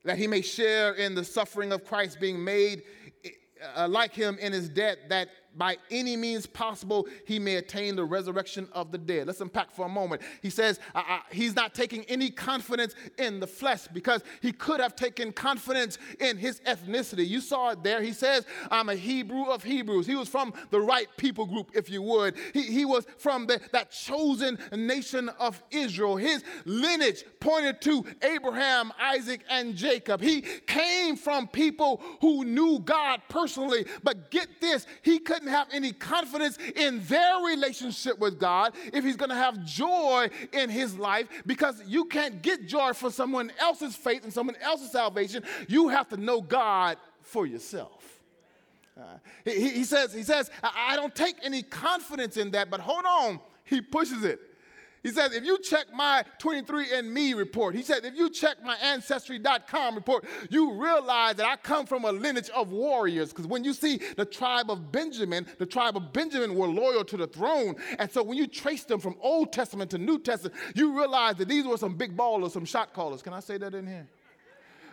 that 0.05 0.17
he 0.17 0.25
may 0.25 0.41
share 0.41 0.93
in 0.93 1.15
the 1.15 1.25
suffering 1.25 1.73
of 1.73 1.83
Christ, 1.83 2.21
being 2.21 2.41
made 2.41 2.83
uh, 3.75 3.87
like 3.87 4.13
him 4.13 4.37
in 4.39 4.53
his 4.53 4.69
death, 4.69 4.97
that 5.09 5.29
by 5.57 5.77
any 5.91 6.15
means 6.15 6.45
possible 6.45 7.07
he 7.25 7.39
may 7.39 7.55
attain 7.55 7.95
the 7.95 8.05
resurrection 8.05 8.67
of 8.73 8.91
the 8.91 8.97
dead. 8.97 9.27
Let's 9.27 9.41
unpack 9.41 9.71
for 9.71 9.85
a 9.85 9.89
moment. 9.89 10.21
He 10.41 10.49
says 10.49 10.79
uh, 10.93 11.03
uh, 11.07 11.19
he's 11.31 11.55
not 11.55 11.73
taking 11.73 12.03
any 12.05 12.29
confidence 12.29 12.95
in 13.17 13.39
the 13.39 13.47
flesh 13.47 13.87
because 13.93 14.23
he 14.41 14.51
could 14.51 14.79
have 14.79 14.95
taken 14.95 15.31
confidence 15.31 15.97
in 16.19 16.37
his 16.37 16.59
ethnicity. 16.61 17.27
You 17.27 17.41
saw 17.41 17.69
it 17.71 17.83
there. 17.83 18.01
He 18.01 18.13
says, 18.13 18.45
I'm 18.71 18.89
a 18.89 18.95
Hebrew 18.95 19.45
of 19.45 19.63
Hebrews. 19.63 20.07
He 20.07 20.15
was 20.15 20.29
from 20.29 20.53
the 20.69 20.79
right 20.79 21.07
people 21.17 21.45
group, 21.45 21.71
if 21.73 21.89
you 21.89 22.01
would. 22.01 22.35
He, 22.53 22.63
he 22.63 22.85
was 22.85 23.05
from 23.17 23.47
the, 23.47 23.59
that 23.71 23.91
chosen 23.91 24.57
nation 24.71 25.29
of 25.39 25.61
Israel. 25.71 26.17
His 26.17 26.43
lineage 26.65 27.23
pointed 27.39 27.81
to 27.81 28.05
Abraham, 28.21 28.91
Isaac, 28.99 29.41
and 29.49 29.75
Jacob. 29.75 30.21
He 30.21 30.41
came 30.41 31.15
from 31.15 31.47
people 31.47 32.01
who 32.21 32.45
knew 32.45 32.79
God 32.79 33.21
personally. 33.29 33.85
But 34.03 34.31
get 34.31 34.61
this, 34.61 34.85
he 35.01 35.19
couldn't 35.19 35.46
have 35.47 35.67
any 35.71 35.91
confidence 35.91 36.57
in 36.75 37.03
their 37.05 37.37
relationship 37.45 38.19
with 38.19 38.39
God 38.39 38.73
if 38.93 39.03
he's 39.03 39.15
going 39.15 39.29
to 39.29 39.35
have 39.35 39.63
joy 39.65 40.29
in 40.53 40.69
his 40.69 40.97
life 40.97 41.27
because 41.45 41.81
you 41.85 42.05
can't 42.05 42.41
get 42.41 42.67
joy 42.67 42.93
from 42.93 43.11
someone 43.11 43.51
else's 43.59 43.95
faith 43.95 44.23
and 44.23 44.33
someone 44.33 44.55
else's 44.61 44.91
salvation. 44.91 45.43
You 45.67 45.89
have 45.89 46.09
to 46.09 46.17
know 46.17 46.41
God 46.41 46.97
for 47.21 47.45
yourself. 47.45 48.21
Uh, 48.99 49.03
he, 49.45 49.69
he, 49.69 49.83
says, 49.83 50.13
he 50.13 50.23
says, 50.23 50.49
I 50.63 50.95
don't 50.95 51.13
take 51.13 51.35
any 51.43 51.61
confidence 51.61 52.37
in 52.37 52.51
that, 52.51 52.69
but 52.69 52.79
hold 52.79 53.05
on. 53.05 53.39
He 53.63 53.81
pushes 53.81 54.23
it. 54.23 54.39
He 55.07 55.13
says, 55.13 55.33
if 55.33 55.45
you 55.45 55.57
check 55.59 55.85
my 55.93 56.25
23andMe 56.41 57.33
report, 57.37 57.75
he 57.75 57.81
said, 57.81 58.03
if 58.03 58.17
you 58.17 58.29
check 58.29 58.61
my 58.61 58.75
Ancestry.com 58.75 59.95
report, 59.95 60.25
you 60.49 60.73
realize 60.73 61.35
that 61.35 61.45
I 61.45 61.55
come 61.55 61.85
from 61.85 62.03
a 62.03 62.11
lineage 62.11 62.49
of 62.49 62.73
warriors. 62.73 63.29
Because 63.29 63.47
when 63.47 63.63
you 63.63 63.71
see 63.71 64.01
the 64.17 64.25
tribe 64.25 64.69
of 64.69 64.91
Benjamin, 64.91 65.47
the 65.59 65.65
tribe 65.65 65.95
of 65.95 66.11
Benjamin 66.11 66.55
were 66.55 66.67
loyal 66.67 67.05
to 67.05 67.15
the 67.15 67.25
throne. 67.25 67.77
And 67.99 68.11
so 68.11 68.21
when 68.21 68.37
you 68.37 68.47
trace 68.47 68.83
them 68.83 68.99
from 68.99 69.15
Old 69.21 69.53
Testament 69.53 69.91
to 69.91 69.97
New 69.97 70.19
Testament, 70.19 70.59
you 70.75 70.97
realize 70.97 71.37
that 71.37 71.47
these 71.47 71.63
were 71.63 71.77
some 71.77 71.95
big 71.95 72.17
ballers, 72.17 72.51
some 72.51 72.65
shot 72.65 72.91
callers. 72.91 73.21
Can 73.21 73.31
I 73.31 73.39
say 73.39 73.57
that 73.59 73.73
in 73.73 73.87
here? 73.87 74.09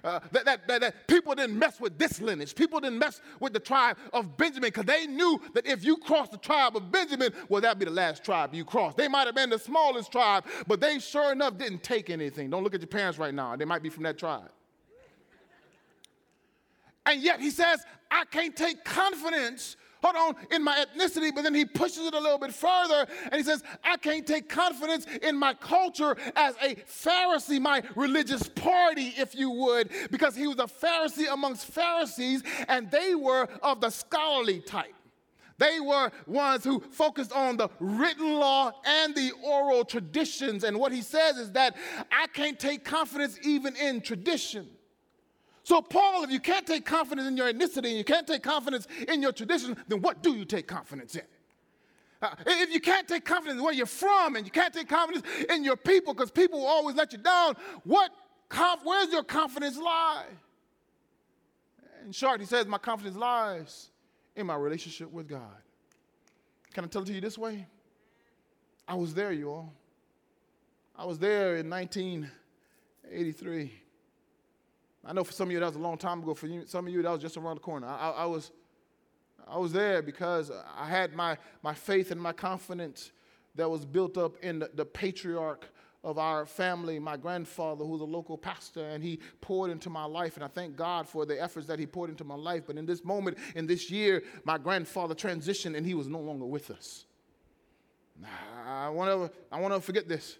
Uh, 0.05 0.21
that, 0.33 0.45
that, 0.45 0.69
that, 0.69 0.81
that, 0.83 1.07
people 1.09 1.35
didn't 1.35 1.59
mess 1.59 1.81
with 1.81 1.99
this 1.99 2.21
lineage. 2.21 2.55
People 2.55 2.79
didn't 2.79 2.99
mess 2.99 3.21
with 3.41 3.53
the 3.53 3.61
tribe 3.61 3.97
of 4.13 4.37
Benjamin 4.37 4.69
because 4.69 4.85
they 4.85 5.07
knew 5.07 5.41
that 5.55 5.67
if 5.67 5.85
you 5.85 5.97
crossed 5.97 6.33
the 6.33 6.39
tribe 6.39 6.77
of 6.77 6.93
Benjamin, 6.93 7.33
well, 7.49 7.63
that'd 7.63 7.79
be 7.79 7.87
the 7.87 7.91
last 7.91 8.23
tribe 8.25 8.55
you 8.55 8.65
crossed. 8.65 8.97
They 8.97 9.09
might 9.09 9.27
have 9.27 9.35
been 9.35 9.51
the 9.51 9.59
smallest 9.59 10.13
tribe, 10.13 10.45
but 10.67 10.81
they 10.81 10.99
sure 10.99 11.33
enough 11.33 11.57
didn't 11.57 11.83
take 11.83 12.11
anything. 12.11 12.51
Don't 12.51 12.63
look 12.63 12.75
at 12.75 12.81
your 12.81 12.89
parents 12.89 13.19
right 13.19 13.35
now. 13.35 13.57
They 13.57 13.65
might 13.65 13.83
be 13.83 13.89
from 13.89 14.03
that 14.03 14.19
tribe. 14.19 14.51
And 17.07 17.23
yet 17.23 17.41
he 17.41 17.51
says, 17.51 17.85
I 18.11 18.25
can't 18.27 18.55
take 18.55 18.85
confidence 18.85 19.77
hold 20.05 20.37
on, 20.37 20.47
in 20.55 20.63
my 20.63 20.85
ethnicity, 20.85 21.35
but 21.35 21.43
then 21.43 21.55
he 21.55 21.65
pushes 21.65 22.07
it 22.07 22.15
a 22.15 22.21
little 22.21 22.39
bit 22.39 22.53
further 22.53 23.07
and 23.25 23.35
he 23.35 23.43
says, 23.43 23.63
I 23.83 23.97
can't 23.97 24.27
take 24.27 24.49
confidence 24.49 25.07
in 25.23 25.37
my 25.37 25.55
culture 25.55 26.17
as 26.37 26.55
a 26.63 26.75
Pharisee, 26.75 27.61
my 27.61 27.83
religious 27.97 28.49
party, 28.49 29.15
if 29.17 29.35
you 29.35 29.51
would, 29.51 29.91
because 30.11 30.37
he 30.37 30.47
was 30.47 30.59
a 30.59 30.67
Pharisee 30.67 31.33
amongst 31.33 31.67
Pharisees 31.67 32.43
and 32.69 32.91
they 32.91 33.15
were 33.15 33.49
of 33.63 33.81
the 33.81 33.91
scholarly 33.91 34.61
type. 34.61 34.95
They 35.57 35.81
were 35.81 36.11
ones 36.27 36.65
who 36.65 36.81
focused 36.81 37.33
on 37.33 37.57
the 37.57 37.69
written 37.79 38.35
law 38.35 38.73
and 38.85 39.15
the 39.15 39.33
oral 39.43 39.85
traditions. 39.85 40.65
And 40.65 40.79
what 40.79 40.93
he 40.93 41.01
says 41.01 41.37
is 41.37 41.53
that 41.53 41.77
I 42.11 42.27
can't 42.27 42.59
take 42.59 42.85
confidence 42.85 43.39
even 43.43 43.77
in 43.77 44.01
tradition. 44.01 44.69
So, 45.65 45.81
Paul, 45.81 46.25
if 46.25 46.31
you 46.31 46.41
can't 46.41 46.67
take 46.67 46.85
confidence 46.85 47.27
in 47.27 47.39
your 47.39 47.51
ethnicity 47.51 47.89
and 47.89 47.97
you 47.97 48.05
can't 48.05 48.27
take 48.27 48.43
confidence 48.43 48.87
in 49.09 49.23
your 49.23 49.33
tradition, 49.33 49.75
then 49.89 50.03
what 50.03 50.23
do 50.23 50.35
you 50.35 50.45
take 50.45 50.67
confidence 50.67 51.17
in? 51.17 51.23
Uh, 52.21 52.35
if 52.47 52.71
you 52.71 52.81
can't 52.81 53.09
take 53.09 53.25
confidence 53.25 53.59
in 53.59 53.65
where 53.65 53.73
you're 53.73 53.87
from 53.87 54.37
and 54.37 54.45
you 54.45 54.53
can't 54.53 54.75
take 54.75 54.89
confidence 54.89 55.27
in 55.49 55.65
your 55.65 55.77
people 55.77 56.13
because 56.13 56.31
people 56.31 56.61
will 56.61 56.67
always 56.67 56.97
let 56.97 57.13
you 57.13 57.19
down, 57.19 57.55
what 57.85 58.11
conf- 58.51 58.85
where's 58.85 59.11
your 59.11 59.25
confidence 59.25 59.79
lie? 59.79 60.27
In 62.05 62.13
short, 62.13 62.41
he 62.41 62.47
says, 62.47 62.67
My 62.67 62.79
confidence 62.79 63.17
lies 63.17 63.89
in 64.37 64.47
my 64.47 64.57
relationship 64.57 65.11
with 65.11 65.29
God. 65.29 65.57
Can 66.75 66.85
I 66.85 66.89
tell 66.89 67.03
it 67.03 67.07
to 67.07 67.15
you 67.15 67.23
this 67.23 67.39
way? 67.39 67.67
I 68.87 68.97
was 68.97 69.15
there, 69.15 69.33
you 69.33 69.51
all. 69.51 69.73
I 70.95 71.07
was 71.07 71.19
there 71.19 71.57
in 71.57 71.71
1983. 71.71 73.81
I 75.07 75.13
know 75.13 75.25
for 75.25 75.33
some 75.33 75.49
of 75.49 75.53
you 75.53 75.61
that 75.61 75.67
was 75.67 75.77
a 75.77 75.81
long 75.81 75.99
time 75.99 76.23
ago. 76.23 76.35
For 76.35 76.47
you, 76.47 76.65
some 76.67 76.87
of 76.87 76.93
you 76.93 77.03
that 77.03 77.11
was 77.11 77.21
just 77.21 77.37
around 77.37 77.57
the 77.57 77.61
corner. 77.61 77.87
I, 77.87 77.97
I, 77.97 78.11
I, 78.11 78.25
was, 78.27 78.53
I 79.47 79.59
was 79.59 79.73
there 79.73 80.03
because 80.03 80.51
I 80.77 80.87
had 80.87 81.15
my, 81.15 81.37
my 81.63 81.75
faith 81.75 82.11
and 82.11 82.21
my 82.21 82.33
confidence 82.33 83.13
that 83.55 83.69
was 83.69 83.85
built 83.85 84.17
up 84.17 84.37
in 84.43 84.59
the, 84.59 84.71
the 84.75 84.85
patriarch 84.85 85.69
of 86.03 86.19
our 86.19 86.45
family, 86.45 86.99
my 86.99 87.17
grandfather, 87.17 87.85
who's 87.85 88.03
a 88.03 88.05
local 88.05 88.37
pastor, 88.37 88.91
and 88.91 89.03
he 89.03 89.19
poured 89.41 89.71
into 89.71 89.89
my 89.89 90.05
life. 90.05 90.35
And 90.37 90.45
I 90.45 90.49
thank 90.49 90.77
God 90.77 91.09
for 91.09 91.25
the 91.25 91.41
efforts 91.41 91.67
that 91.67 91.79
he 91.79 91.87
poured 91.87 92.11
into 92.11 92.25
my 92.25 92.35
life. 92.35 92.65
But 92.67 92.77
in 92.77 92.85
this 92.85 93.05
moment, 93.05 93.39
in 93.55 93.67
this 93.67 93.91
year, 93.91 94.23
my 94.45 94.59
grandfather 94.59 95.15
transitioned 95.15 95.77
and 95.77 95.87
he 95.87 95.95
was 95.95 96.07
no 96.07 96.21
longer 96.21 96.45
with 96.45 96.71
us. 96.71 97.07
I 98.67 98.91
want 98.91 99.11
to 99.11 99.39
I 99.51 99.61
want 99.61 99.75
to 99.75 99.81
forget 99.81 100.09
this 100.09 100.39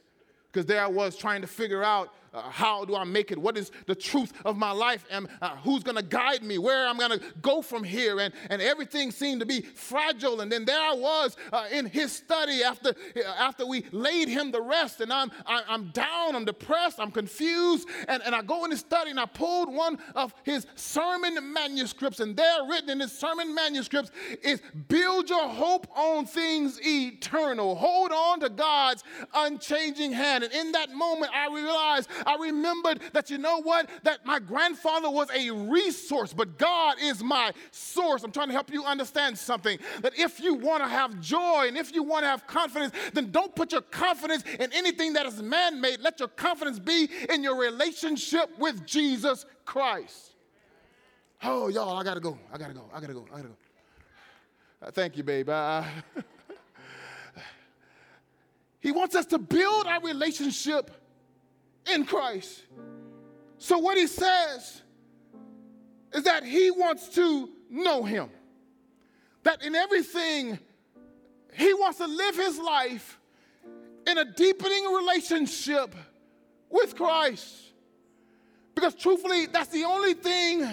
because 0.53 0.65
there 0.67 0.81
I 0.81 0.87
was 0.87 1.17
trying 1.17 1.41
to 1.41 1.49
figure 1.49 1.83
out 1.83 2.15
uh, 2.35 2.43
how 2.51 2.85
do 2.85 2.97
I 2.97 3.05
make 3.05 3.31
it? 3.31 3.39
What 3.39 3.57
is 3.57 3.71
the 3.87 3.95
truth 3.95 4.33
of 4.45 4.57
my 4.57 4.73
life? 4.73 5.07
And 5.11 5.29
uh, 5.41 5.57
who's 5.57 5.83
going 5.83 5.97
to 5.97 6.03
guide 6.03 6.43
me? 6.43 6.59
Where 6.59 6.87
I'm 6.89 6.99
going 6.99 7.19
to 7.19 7.21
go 7.41 7.63
from 7.63 7.85
here? 7.85 8.19
And, 8.21 8.35
and 8.51 8.61
everything 8.61 9.11
seemed 9.11 9.41
to 9.41 9.47
be 9.47 9.61
fragile. 9.61 10.41
And 10.41 10.51
then 10.51 10.65
there 10.65 10.81
I 10.81 10.95
was 10.95 11.37
uh, 11.53 11.67
in 11.71 11.87
his 11.87 12.13
study 12.13 12.63
after, 12.65 12.91
uh, 13.17 13.21
after 13.39 13.65
we 13.67 13.85
laid 13.93 14.29
him 14.29 14.51
to 14.53 14.61
rest. 14.61 15.01
And 15.01 15.13
I'm, 15.13 15.31
I, 15.47 15.59
am 15.59 15.65
i 15.69 15.75
am 15.75 15.91
down, 15.91 16.37
I'm 16.37 16.45
depressed, 16.45 16.99
I'm 16.99 17.13
confused. 17.13 17.89
And, 18.09 18.23
and 18.25 18.35
I 18.35 18.43
go 18.43 18.65
in 18.65 18.73
his 18.73 18.81
study 18.81 19.11
and 19.11 19.21
I 19.21 19.27
pulled 19.27 19.73
one 19.73 19.99
of 20.17 20.35
his 20.43 20.67
sermon 20.75 21.53
manuscripts. 21.53 22.19
And 22.19 22.37
there, 22.37 22.65
written 22.69 22.91
in 22.91 23.01
his 23.01 23.13
sermon 23.13 23.55
manuscripts, 23.55 24.11
is 24.43 24.61
build 24.89 25.31
your 25.31 25.49
hope 25.49 25.87
on 25.97 26.27
things 26.27 26.81
eternal. 26.85 27.77
Hold 27.77 28.11
on 28.11 28.41
to 28.41 28.49
God's 28.49 29.05
unchanging 29.35 30.13
hand. 30.13 30.43
And 30.43 30.53
in 30.53 30.73
that 30.73 30.91
moment, 30.91 31.31
I 31.33 31.53
realized 31.55 32.09
I 32.27 32.37
remembered 32.37 33.01
that 33.13 33.31
you 33.31 33.39
know 33.39 33.61
what? 33.61 33.89
That 34.03 34.25
my 34.25 34.39
grandfather 34.39 35.11
was 35.11 35.29
a 35.35 35.51
resource, 35.51 36.33
but 36.33 36.59
God 36.59 36.97
is 37.01 37.23
my 37.23 37.53
source. 37.71 38.23
I'm 38.23 38.33
trying 38.33 38.49
to 38.49 38.55
help 38.55 38.73
you 38.73 38.85
understand 38.85 39.39
something. 39.39 39.79
That 40.03 40.19
if 40.19 40.41
you 40.41 40.55
want 40.55 40.83
to 40.83 40.89
have 40.89 41.21
joy 41.21 41.67
and 41.69 41.77
if 41.77 41.95
you 41.95 42.03
want 42.03 42.25
to 42.25 42.29
have 42.29 42.47
confidence, 42.47 42.95
then 43.13 43.31
don't 43.31 43.55
put 43.55 43.73
your 43.73 43.83
confidence 43.83 44.45
in 44.59 44.73
anything 44.73 45.13
that 45.15 45.27
is 45.27 45.43
man 45.43 45.81
made. 45.81 46.01
Let 46.01 46.19
your 46.19 46.29
confidence 46.29 46.79
be 46.79 47.09
in 47.31 47.43
your 47.43 47.57
relationship 47.57 48.51
with 48.59 48.87
Jesus 48.87 49.47
Christ. 49.65 50.33
Oh, 51.43 51.69
y'all, 51.69 51.99
I 51.99 52.05
gotta 52.05 52.21
go. 52.21 52.39
I 52.53 52.59
gotta 52.59 52.73
go. 52.73 52.85
I 52.93 53.01
gotta 53.01 53.13
go. 53.13 53.27
I 53.33 53.37
gotta 53.37 53.49
go. 53.49 53.57
Uh, 54.83 54.91
thank 54.91 55.17
you, 55.17 55.23
babe. 55.23 55.49
Uh, 55.49 55.83
he 58.81 58.93
wants 58.93 59.15
us 59.15 59.27
to 59.27 59.39
build 59.39 59.87
our 59.87 60.01
relationship 60.01 60.91
in 61.93 62.05
Christ. 62.05 62.63
So, 63.59 63.79
what 63.79 63.97
he 63.97 64.07
says 64.07 64.83
is 66.13 66.25
that 66.25 66.45
he 66.45 66.71
wants 66.71 67.09
to 67.11 67.51
know 67.71 68.03
him. 68.03 68.29
That 69.43 69.63
in 69.63 69.75
everything, 69.75 70.59
he 71.53 71.75
wants 71.75 71.99
to 71.99 72.07
live 72.07 72.37
his 72.37 72.59
life 72.59 73.19
in 74.07 74.19
a 74.19 74.25
deepening 74.25 74.85
relationship 74.93 75.95
with 76.71 76.97
Christ. 76.97 77.73
Because 78.75 78.95
truthfully, 78.95 79.47
that's 79.47 79.69
the 79.69 79.85
only 79.85 80.15
thing 80.15 80.67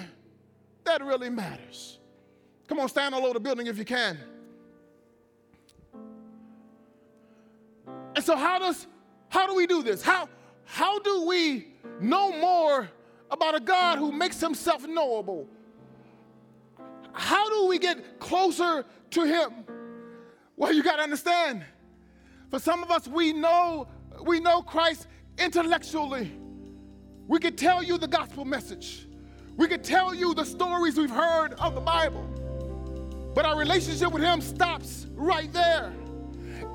that 0.84 1.04
really 1.04 1.30
matters. 1.30 2.00
Come 2.68 2.80
on, 2.80 2.90
stand 2.90 3.14
all 3.14 3.24
over 3.26 3.34
the 3.34 3.40
building 3.40 3.68
if 3.68 3.78
you 3.78 3.86
can. 3.86 4.18
And 8.16 8.24
so 8.24 8.36
how 8.36 8.60
does 8.60 8.88
how 9.30 9.48
do 9.48 9.56
we 9.56 9.68
do 9.68 9.82
this? 9.84 10.02
How 10.02 10.28
how 10.72 11.00
do 11.00 11.26
we 11.26 11.68
know 12.00 12.32
more 12.32 12.90
about 13.30 13.56
a 13.56 13.60
God 13.60 13.98
who 13.98 14.10
makes 14.10 14.40
himself 14.40 14.88
knowable? 14.88 15.46
How 17.12 17.50
do 17.50 17.68
we 17.68 17.78
get 17.78 18.22
closer 18.22 18.86
to 19.10 19.26
him? 19.26 19.52
Well, 20.56 20.72
you 20.72 20.82
got 20.82 20.96
to 20.96 21.02
understand. 21.02 21.66
For 22.50 22.58
some 22.58 22.84
of 22.84 22.90
us, 22.90 23.06
we 23.06 23.34
know 23.34 23.90
we 24.24 24.40
know 24.40 24.62
Christ 24.62 25.08
intellectually. 25.38 26.32
We 27.28 27.40
could 27.40 27.58
tell 27.58 27.84
you 27.84 27.98
the 27.98 28.08
gospel 28.08 28.46
message. 28.46 29.08
We 29.58 29.68
could 29.68 29.84
tell 29.84 30.16
you 30.16 30.34
the 30.34 30.46
stories 30.46 30.98
we've 30.98 31.12
heard 31.12 31.52
of 31.56 31.76
the 31.76 31.82
Bible. 31.82 32.24
But 33.36 33.44
our 33.44 33.58
relationship 33.58 34.14
with 34.14 34.24
him 34.24 34.40
stops 34.40 35.08
right 35.16 35.52
there. 35.52 35.94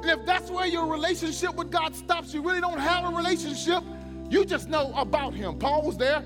And 0.03 0.11
if 0.11 0.27
that's 0.27 0.51
where 0.51 0.67
your 0.67 0.87
relationship 0.87 1.55
with 1.55 1.71
God 1.71 1.95
stops, 1.95 2.33
you 2.35 2.43
really 2.43 2.61
don't 2.61 2.79
have 2.79 3.05
a 3.05 3.17
relationship. 3.17 3.83
You 4.29 4.45
just 4.45 4.69
know 4.69 4.93
about 4.95 5.35
him. 5.35 5.59
Paul 5.59 5.83
was 5.83 5.97
there. 5.97 6.23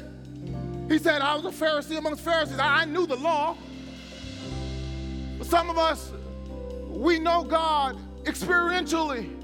He 0.88 0.98
said, 0.98 1.22
I 1.22 1.37
was 1.37 1.44
a 1.44 1.64
Pharisee 1.64 1.98
amongst 1.98 2.22
Pharisees. 2.22 2.59
I 2.59 2.85
knew 2.85 3.06
the 3.06 3.16
law. 3.16 3.56
But 5.38 5.46
some 5.46 5.70
of 5.70 5.78
us, 5.78 6.12
we 6.88 7.18
know 7.18 7.44
God 7.44 7.96
experientially. 8.24 9.37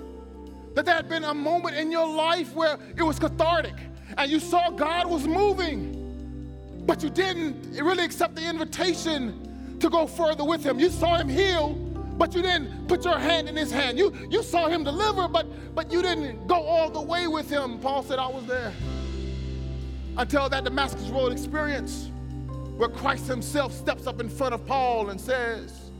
That 0.75 0.85
there 0.85 0.95
had 0.95 1.09
been 1.09 1.25
a 1.25 1.33
moment 1.33 1.77
in 1.77 1.91
your 1.91 2.07
life 2.07 2.53
where 2.55 2.79
it 2.97 3.03
was 3.03 3.19
cathartic 3.19 3.75
and 4.19 4.31
you 4.31 4.41
saw 4.41 4.71
God 4.71 5.07
was 5.07 5.27
moving, 5.27 6.85
but 6.87 7.03
you 7.03 7.11
didn't 7.11 7.73
really 7.83 8.05
accept 8.05 8.35
the 8.35 8.49
invitation 8.49 9.77
to 9.81 9.91
go 9.91 10.07
further 10.07 10.45
with 10.45 10.65
Him. 10.65 10.79
You 10.79 10.91
saw 10.91 11.17
Him 11.17 11.29
heal, 11.29 11.75
but 12.17 12.35
you 12.35 12.43
didn't 12.43 12.89
put 12.89 13.05
your 13.05 13.19
hand 13.19 13.49
in 13.49 13.57
his 13.57 13.71
hand. 13.71 13.99
You, 13.99 14.13
you 14.31 14.43
saw 14.43 14.69
him 14.69 14.85
deliver, 14.85 15.29
but, 15.29 15.47
but 15.75 15.93
you 15.93 16.03
didn't 16.03 16.47
go 16.47 16.57
all 16.57 16.91
the 16.91 17.01
way 17.01 17.27
with 17.27 17.51
him. 17.51 17.79
Paul 17.79 18.03
said, 18.03 18.19
I 18.19 18.29
was 18.29 18.47
there. 18.47 18.73
Until 20.17 20.49
that 20.49 20.65
Damascus 20.65 21.09
Road 21.09 21.33
experience 21.33 22.11
where 22.77 22.89
Christ 22.89 23.27
himself 23.27 23.73
steps 23.73 24.07
up 24.07 24.21
in 24.21 24.29
front 24.29 24.55
of 24.55 24.67
Paul 24.67 25.11
and 25.11 25.21
says, 25.21 25.91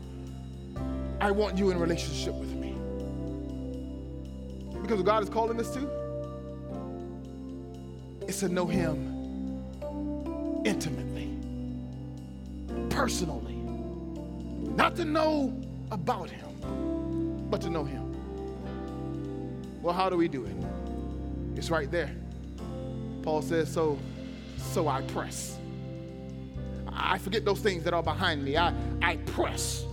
I 1.19 1.31
want 1.31 1.57
you 1.57 1.71
in 1.71 1.79
relationship 1.79 2.33
with 2.35 2.53
me. 2.53 2.75
Because 4.81 5.01
God 5.01 5.23
is 5.23 5.29
calling 5.29 5.59
us 5.59 5.71
to 5.73 5.89
it's 8.27 8.41
to 8.41 8.49
know 8.49 8.65
him 8.65 9.13
intimately, 10.65 11.29
personally. 12.89 13.55
Not 14.75 14.97
to 14.97 15.05
know 15.05 15.66
about 15.91 16.29
him, 16.29 17.47
but 17.49 17.61
to 17.61 17.69
know 17.69 17.83
him. 17.83 18.13
Well, 19.81 19.93
how 19.93 20.09
do 20.09 20.17
we 20.17 20.27
do 20.27 20.45
it? 20.45 20.55
It's 21.55 21.69
right 21.69 21.89
there. 21.89 22.11
Paul 23.23 23.41
says, 23.41 23.71
so, 23.71 23.97
so 24.57 24.87
I 24.87 25.01
press. 25.01 25.57
I 26.87 27.17
forget 27.17 27.45
those 27.45 27.59
things 27.59 27.83
that 27.83 27.93
are 27.93 28.03
behind 28.03 28.43
me. 28.43 28.57
I, 28.57 28.73
I 29.01 29.17
press 29.17 29.85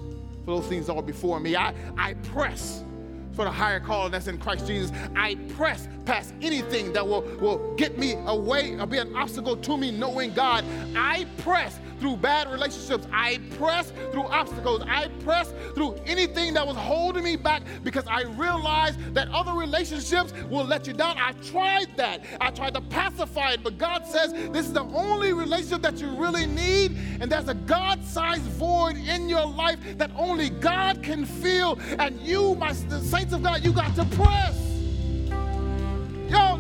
for 0.45 0.59
those 0.59 0.67
things 0.67 0.87
that 0.87 0.95
are 0.95 1.03
before 1.03 1.41
me. 1.41 1.57
I, 1.57 1.75
I 1.97 2.15
press 2.15 2.85
for 3.33 3.45
the 3.45 3.51
higher 3.51 3.81
calling 3.81 4.13
that's 4.13 4.29
in 4.29 4.39
Christ 4.39 4.67
Jesus. 4.67 4.93
I 5.17 5.35
press 5.57 5.89
past 6.05 6.35
anything 6.41 6.93
that 6.93 7.07
will, 7.07 7.23
will 7.41 7.75
get 7.77 7.99
me 7.99 8.15
away 8.27 8.79
or 8.79 8.87
be 8.87 8.99
an 8.99 9.15
obstacle 9.17 9.57
to 9.57 9.77
me 9.77 9.91
knowing 9.91 10.33
God. 10.33 10.65
I 10.97 11.27
press 11.39 11.79
through 11.99 12.17
bad 12.17 12.51
relationships. 12.51 13.07
I 13.13 13.41
press 13.57 13.93
through 14.13 14.25
obstacles. 14.25 14.83
I 14.89 15.09
press 15.25 15.53
through 15.75 15.97
anything 16.07 16.55
that 16.55 16.67
was 16.67 16.77
holding 16.77 17.25
me 17.25 17.37
back 17.37 17.63
because 17.83 18.05
I 18.07 18.23
realized 18.23 19.15
that 19.15 19.29
other 19.31 19.53
relationships 19.53 20.33
will 20.49 20.65
let 20.65 20.87
you 20.87 20.93
down. 20.93 21.17
I 21.19 21.33
tried 21.33 21.97
that. 21.97 22.25
I 22.41 22.51
tried 22.51 22.75
to 22.75 22.81
pacify 22.81 23.53
it, 23.53 23.63
but 23.63 23.79
God 23.79 24.07
says 24.07 24.33
this 24.33 24.67
is 24.67 24.73
the 24.73 24.83
only 24.83 25.33
relationship 25.33 25.83
that 25.83 26.01
you 26.01 26.11
really 26.11 26.47
need, 26.47 26.97
and 27.21 27.31
there's 27.31 27.49
a 27.49 27.55
God 27.55 28.05
sized 28.05 28.43
void 28.43 28.97
in 28.97 29.29
your 29.29 29.47
life 29.47 29.79
that 29.99 30.11
only 30.17 30.51
God 30.51 31.03
can 31.03 31.25
fill. 31.25 31.79
And 31.99 32.21
you, 32.21 32.55
my 32.57 32.73
the 32.73 33.01
saints 33.01 33.33
of 33.33 33.43
God, 33.43 33.65
you 33.65 33.73
got 33.73 33.95
to 33.97 34.05
press. 34.17 34.64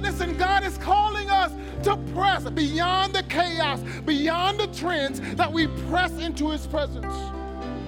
Listen, 0.05 0.37
God 0.37 0.65
is 0.65 0.77
calling 0.77 1.31
us 1.31 1.51
to 1.83 1.97
press 2.13 2.45
beyond 2.51 3.15
the 3.15 3.23
chaos, 3.23 3.81
beyond 4.05 4.61
the 4.61 4.67
trends, 4.67 5.19
that 5.37 5.51
we 5.51 5.67
press 5.89 6.13
into 6.19 6.51
His 6.51 6.67
presence. 6.67 7.17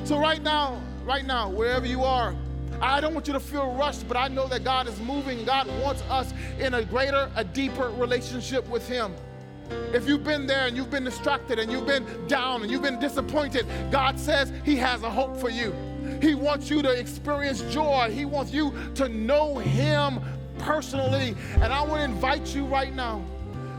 So, 0.04 0.18
right 0.18 0.42
now, 0.42 0.80
right 1.04 1.26
now, 1.26 1.50
wherever 1.50 1.84
you 1.84 2.04
are, 2.04 2.34
I 2.80 3.02
don't 3.02 3.12
want 3.12 3.26
you 3.26 3.34
to 3.34 3.40
feel 3.40 3.70
rushed, 3.74 4.08
but 4.08 4.16
I 4.16 4.28
know 4.28 4.48
that 4.48 4.64
God 4.64 4.88
is 4.88 4.98
moving. 4.98 5.44
God 5.44 5.66
wants 5.82 6.00
us 6.08 6.32
in 6.58 6.72
a 6.72 6.82
greater, 6.86 7.30
a 7.36 7.44
deeper 7.44 7.90
relationship 7.90 8.66
with 8.70 8.88
Him. 8.88 9.14
If 9.92 10.08
you've 10.08 10.24
been 10.24 10.46
there 10.46 10.66
and 10.66 10.74
you've 10.74 10.90
been 10.90 11.04
distracted 11.04 11.58
and 11.58 11.70
you've 11.70 11.86
been 11.86 12.06
down 12.28 12.62
and 12.62 12.70
you've 12.70 12.80
been 12.80 12.98
disappointed, 12.98 13.66
God 13.90 14.18
says 14.18 14.50
He 14.64 14.76
has 14.76 15.02
a 15.02 15.10
hope 15.10 15.36
for 15.36 15.50
you. 15.50 15.74
He 16.22 16.34
wants 16.34 16.70
you 16.70 16.80
to 16.80 16.90
experience 16.90 17.60
joy. 17.74 18.10
He 18.10 18.24
wants 18.24 18.54
you 18.54 18.72
to 18.94 19.06
know 19.06 19.58
Him 19.58 20.20
personally. 20.58 21.34
And 21.54 21.72
I 21.72 21.82
want 21.82 22.00
to 22.00 22.04
invite 22.04 22.54
you 22.54 22.64
right 22.66 22.94
now 22.94 23.24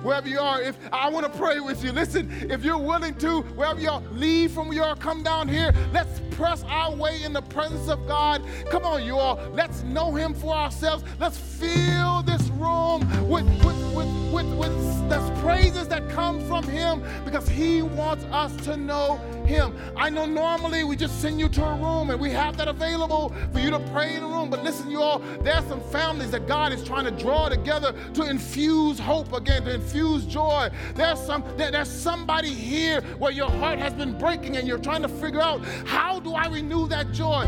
wherever 0.04 0.28
you 0.28 0.40
are, 0.40 0.62
if 0.62 0.78
I 0.92 1.10
want 1.10 1.32
to 1.32 1.38
pray 1.38 1.60
with 1.60 1.84
you. 1.84 1.92
Listen, 1.92 2.32
if 2.50 2.64
you're 2.64 2.78
willing 2.78 3.16
to, 3.16 3.42
wherever 3.42 3.80
you 3.80 3.90
are, 3.90 4.02
leave 4.12 4.52
from 4.52 4.68
where 4.70 4.78
you 4.78 4.84
are, 4.84 4.96
come 4.96 5.24
down 5.24 5.48
here. 5.48 5.74
Let's 5.92 6.22
press 6.32 6.64
our 6.68 6.96
way 6.96 7.24
in 7.24 7.34
the 7.34 7.42
presence 7.42 7.90
of 7.90 8.08
God. 8.08 8.42
Come 8.70 8.86
on, 8.86 9.04
you 9.04 9.18
all. 9.18 9.40
Let's 9.54 9.84
know 9.84 10.14
Him 10.14 10.34
for 10.34 10.56
ourselves. 10.56 11.04
Let's 11.20 11.38
feel 11.38 12.24
this 12.24 12.50
room 12.58 13.02
with, 13.30 13.46
with, 13.64 13.96
with, 13.96 14.34
with, 14.34 14.54
with 14.58 15.10
the 15.10 15.18
praises 15.42 15.88
that 15.88 16.10
come 16.10 16.46
from 16.48 16.64
Him 16.66 17.02
because 17.24 17.48
He 17.48 17.82
wants 17.82 18.26
us 18.26 18.54
to 18.66 18.76
know 18.76 19.16
Him. 19.46 19.74
I 19.96 20.10
know 20.10 20.26
normally 20.26 20.84
we 20.84 20.96
just 20.96 21.22
send 21.22 21.40
you 21.40 21.48
to 21.50 21.64
a 21.64 21.76
room 21.76 22.10
and 22.10 22.20
we 22.20 22.32
have 22.32 22.58
that 22.58 22.68
available 22.68 23.34
for 23.54 23.60
you 23.60 23.70
to 23.70 23.80
pray 23.92 24.16
in 24.16 24.24
a 24.24 24.28
room. 24.28 24.50
But 24.50 24.64
listen, 24.64 24.92
you 24.92 25.02
all, 25.02 25.20
there's 25.42 25.66
some 25.68 25.82
families 25.90 26.32
that 26.32 26.48
God 26.48 26.74
is 26.74 26.84
trying 26.84 27.06
to 27.06 27.12
draw 27.12 27.48
together 27.48 27.94
to 28.16 28.30
infuse 28.30 29.00
hope 29.00 29.32
again, 29.32 29.64
to 29.64 29.76
infuse 29.76 30.26
joy. 30.26 30.70
There's 30.96 31.20
some 31.22 31.44
there, 31.56 31.72
there's 31.72 31.90
somebody 31.90 32.50
here 32.50 33.02
where 33.20 33.32
your 33.32 33.50
heart 33.50 33.80
has 33.80 33.94
been 33.94 34.18
breaking 34.18 34.58
and 34.58 34.68
you're 34.68 34.80
trying 34.80 35.04
to 35.04 35.10
figure 35.10 35.42
out 35.42 35.64
how 35.86 36.20
do 36.20 36.34
I 36.34 36.48
renew 36.48 36.88
that 36.90 37.14
joy? 37.14 37.48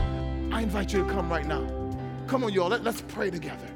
I 0.52 0.62
invite 0.62 0.93
you 0.93 1.04
to 1.04 1.12
come 1.12 1.30
right 1.30 1.45
now. 1.45 1.67
Come 2.28 2.43
on, 2.43 2.54
y'all. 2.54 2.69
Let, 2.69 2.84
let's 2.84 3.02
pray 3.02 3.30
together. 3.30 3.67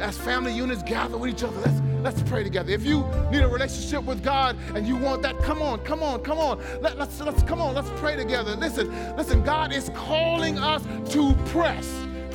As 0.00 0.16
family 0.16 0.52
units 0.52 0.82
gather 0.82 1.18
with 1.18 1.30
each 1.30 1.42
other, 1.42 1.58
let's 1.60 1.80
let's 2.02 2.22
pray 2.22 2.42
together. 2.42 2.72
If 2.72 2.84
you 2.84 3.06
need 3.30 3.42
a 3.42 3.48
relationship 3.48 4.04
with 4.04 4.22
God 4.22 4.56
and 4.74 4.86
you 4.86 4.96
want 4.96 5.20
that, 5.22 5.38
come 5.40 5.60
on, 5.60 5.80
come 5.80 6.02
on, 6.02 6.22
come 6.22 6.38
on. 6.38 6.58
Let, 6.80 6.98
let's 6.98 7.20
let's 7.20 7.42
come 7.42 7.60
on, 7.60 7.74
let's 7.74 7.90
pray 7.96 8.16
together. 8.16 8.56
Listen, 8.56 8.88
listen, 9.16 9.42
God 9.42 9.72
is 9.72 9.90
calling 9.94 10.58
us 10.58 10.82
to 11.12 11.34
press. 11.46 11.86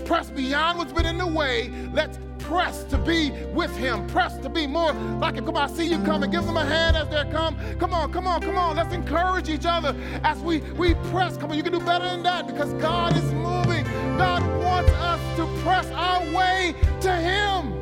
Press 0.05 0.29
beyond 0.29 0.77
what's 0.77 0.93
been 0.93 1.07
in 1.07 1.17
the 1.17 1.25
way. 1.25 1.71
Let's 1.91 2.19
press 2.45 2.83
to 2.83 2.97
be 2.99 3.31
with 3.53 3.75
him, 3.75 4.05
press 4.07 4.37
to 4.37 4.49
be 4.49 4.67
more 4.67 4.93
like 4.93 5.33
him. 5.35 5.45
Come 5.45 5.57
on, 5.57 5.69
I 5.69 5.73
see 5.73 5.87
you 5.87 5.97
coming. 6.03 6.29
Give 6.29 6.45
them 6.45 6.57
a 6.57 6.65
hand 6.65 6.95
as 6.95 7.09
they 7.09 7.29
come. 7.31 7.57
Come 7.79 7.93
on, 7.93 8.13
come 8.13 8.27
on, 8.27 8.41
come 8.41 8.57
on. 8.57 8.75
Let's 8.75 8.93
encourage 8.93 9.49
each 9.49 9.65
other 9.65 9.95
as 10.23 10.37
we, 10.39 10.59
we 10.73 10.93
press. 11.09 11.37
Come 11.37 11.49
on, 11.49 11.57
you 11.57 11.63
can 11.63 11.73
do 11.73 11.79
better 11.79 12.05
than 12.05 12.21
that 12.23 12.45
because 12.45 12.71
God 12.73 13.17
is 13.17 13.23
moving. 13.33 13.85
God 14.17 14.43
wants 14.63 14.91
us 14.91 15.37
to 15.37 15.45
press 15.61 15.87
our 15.91 16.21
way 16.33 16.75
to 17.01 17.11
him. 17.11 17.81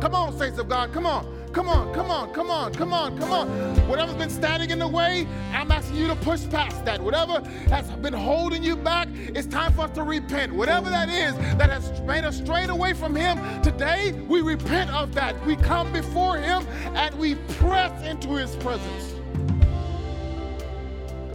Come 0.00 0.14
on, 0.14 0.36
saints 0.36 0.58
of 0.58 0.68
God, 0.68 0.92
come 0.92 1.06
on. 1.06 1.38
Come 1.52 1.70
on, 1.70 1.92
come 1.94 2.10
on, 2.10 2.32
come 2.34 2.50
on, 2.50 2.72
come 2.74 2.92
on, 2.92 3.18
come 3.18 3.32
on. 3.32 3.48
Whatever's 3.88 4.16
been 4.16 4.30
standing 4.30 4.70
in 4.70 4.78
the 4.78 4.86
way, 4.86 5.26
I'm 5.52 5.72
asking 5.72 5.96
you 5.96 6.06
to 6.06 6.14
push 6.14 6.46
past 6.50 6.84
that. 6.84 7.00
Whatever 7.00 7.40
has 7.70 7.90
been 7.96 8.12
holding 8.12 8.62
you 8.62 8.76
back, 8.76 9.08
it's 9.10 9.46
time 9.46 9.72
for 9.72 9.82
us 9.82 9.90
to 9.92 10.02
repent. 10.02 10.52
Whatever 10.52 10.90
that 10.90 11.08
is 11.08 11.34
that 11.56 11.70
has 11.70 12.00
made 12.02 12.24
us 12.24 12.36
strayed 12.36 12.68
away 12.68 12.92
from 12.92 13.14
Him, 13.16 13.62
today 13.62 14.12
we 14.28 14.42
repent 14.42 14.90
of 14.90 15.14
that. 15.14 15.34
We 15.46 15.56
come 15.56 15.90
before 15.92 16.36
Him 16.36 16.66
and 16.94 17.14
we 17.18 17.34
press 17.56 18.04
into 18.06 18.36
His 18.36 18.54
presence. 18.56 19.14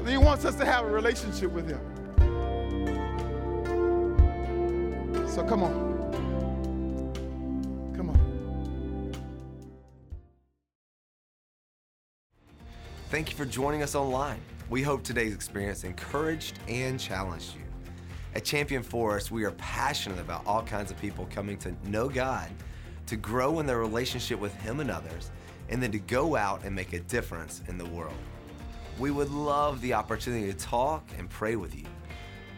He 0.08 0.18
wants 0.18 0.46
us 0.46 0.56
to 0.56 0.66
have 0.66 0.86
a 0.86 0.90
relationship 0.90 1.52
with 1.52 1.68
Him. 1.68 1.93
So 5.34 5.44
come 5.44 5.64
on. 5.64 5.74
Come 7.98 8.12
on. 8.12 9.14
Thank 13.10 13.32
you 13.32 13.36
for 13.36 13.46
joining 13.46 13.82
us 13.82 13.96
online. 13.96 14.40
We 14.70 14.84
hope 14.84 15.02
today's 15.02 15.34
experience 15.34 15.86
encouraged 15.86 16.60
and 16.68 17.00
challenged 17.00 17.56
you. 17.56 17.64
At 18.36 18.46
Champion 18.46 18.84
Forest, 18.84 19.32
we 19.32 19.44
are 19.44 19.54
passionate 19.54 20.20
about 20.20 20.46
all 20.46 20.62
kinds 20.62 20.92
of 20.92 21.02
people 21.02 21.28
coming 21.32 21.58
to 21.58 21.74
know 21.90 22.10
God, 22.10 22.52
to 23.08 23.16
grow 23.16 23.60
in 23.60 23.66
their 23.66 23.80
relationship 23.80 24.40
with 24.40 24.54
Him 24.62 24.82
and 24.82 24.92
others, 24.92 25.32
and 25.68 25.82
then 25.82 25.92
to 25.94 26.00
go 26.00 26.36
out 26.36 26.64
and 26.64 26.76
make 26.76 26.94
a 26.94 27.00
difference 27.00 27.64
in 27.68 27.80
the 27.80 27.86
world. 27.86 28.14
We 29.00 29.10
would 29.10 29.32
love 29.32 29.82
the 29.82 29.96
opportunity 29.96 30.46
to 30.54 30.58
talk 30.60 31.04
and 31.18 31.28
pray 31.28 31.56
with 31.56 31.76
you. 31.76 31.88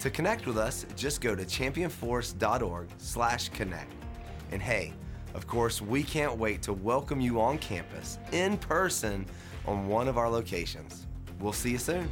To 0.05 0.11
connect 0.11 0.45
with 0.45 0.59
us, 0.59 0.85
just 0.95 1.19
go 1.19 1.35
to 1.35 1.43
championforest.org/connect. 1.43 3.91
And 4.51 4.61
hey, 4.61 4.93
of 5.33 5.47
course, 5.47 5.81
we 5.81 6.03
can't 6.03 6.37
wait 6.37 6.61
to 6.61 6.73
welcome 6.73 7.19
you 7.19 7.41
on 7.41 7.57
campus 7.57 8.19
in 8.31 8.57
person 8.57 9.25
on 9.65 9.87
one 9.87 10.07
of 10.07 10.19
our 10.19 10.29
locations. 10.29 11.07
We'll 11.39 11.53
see 11.53 11.71
you 11.71 11.79
soon. 11.79 12.07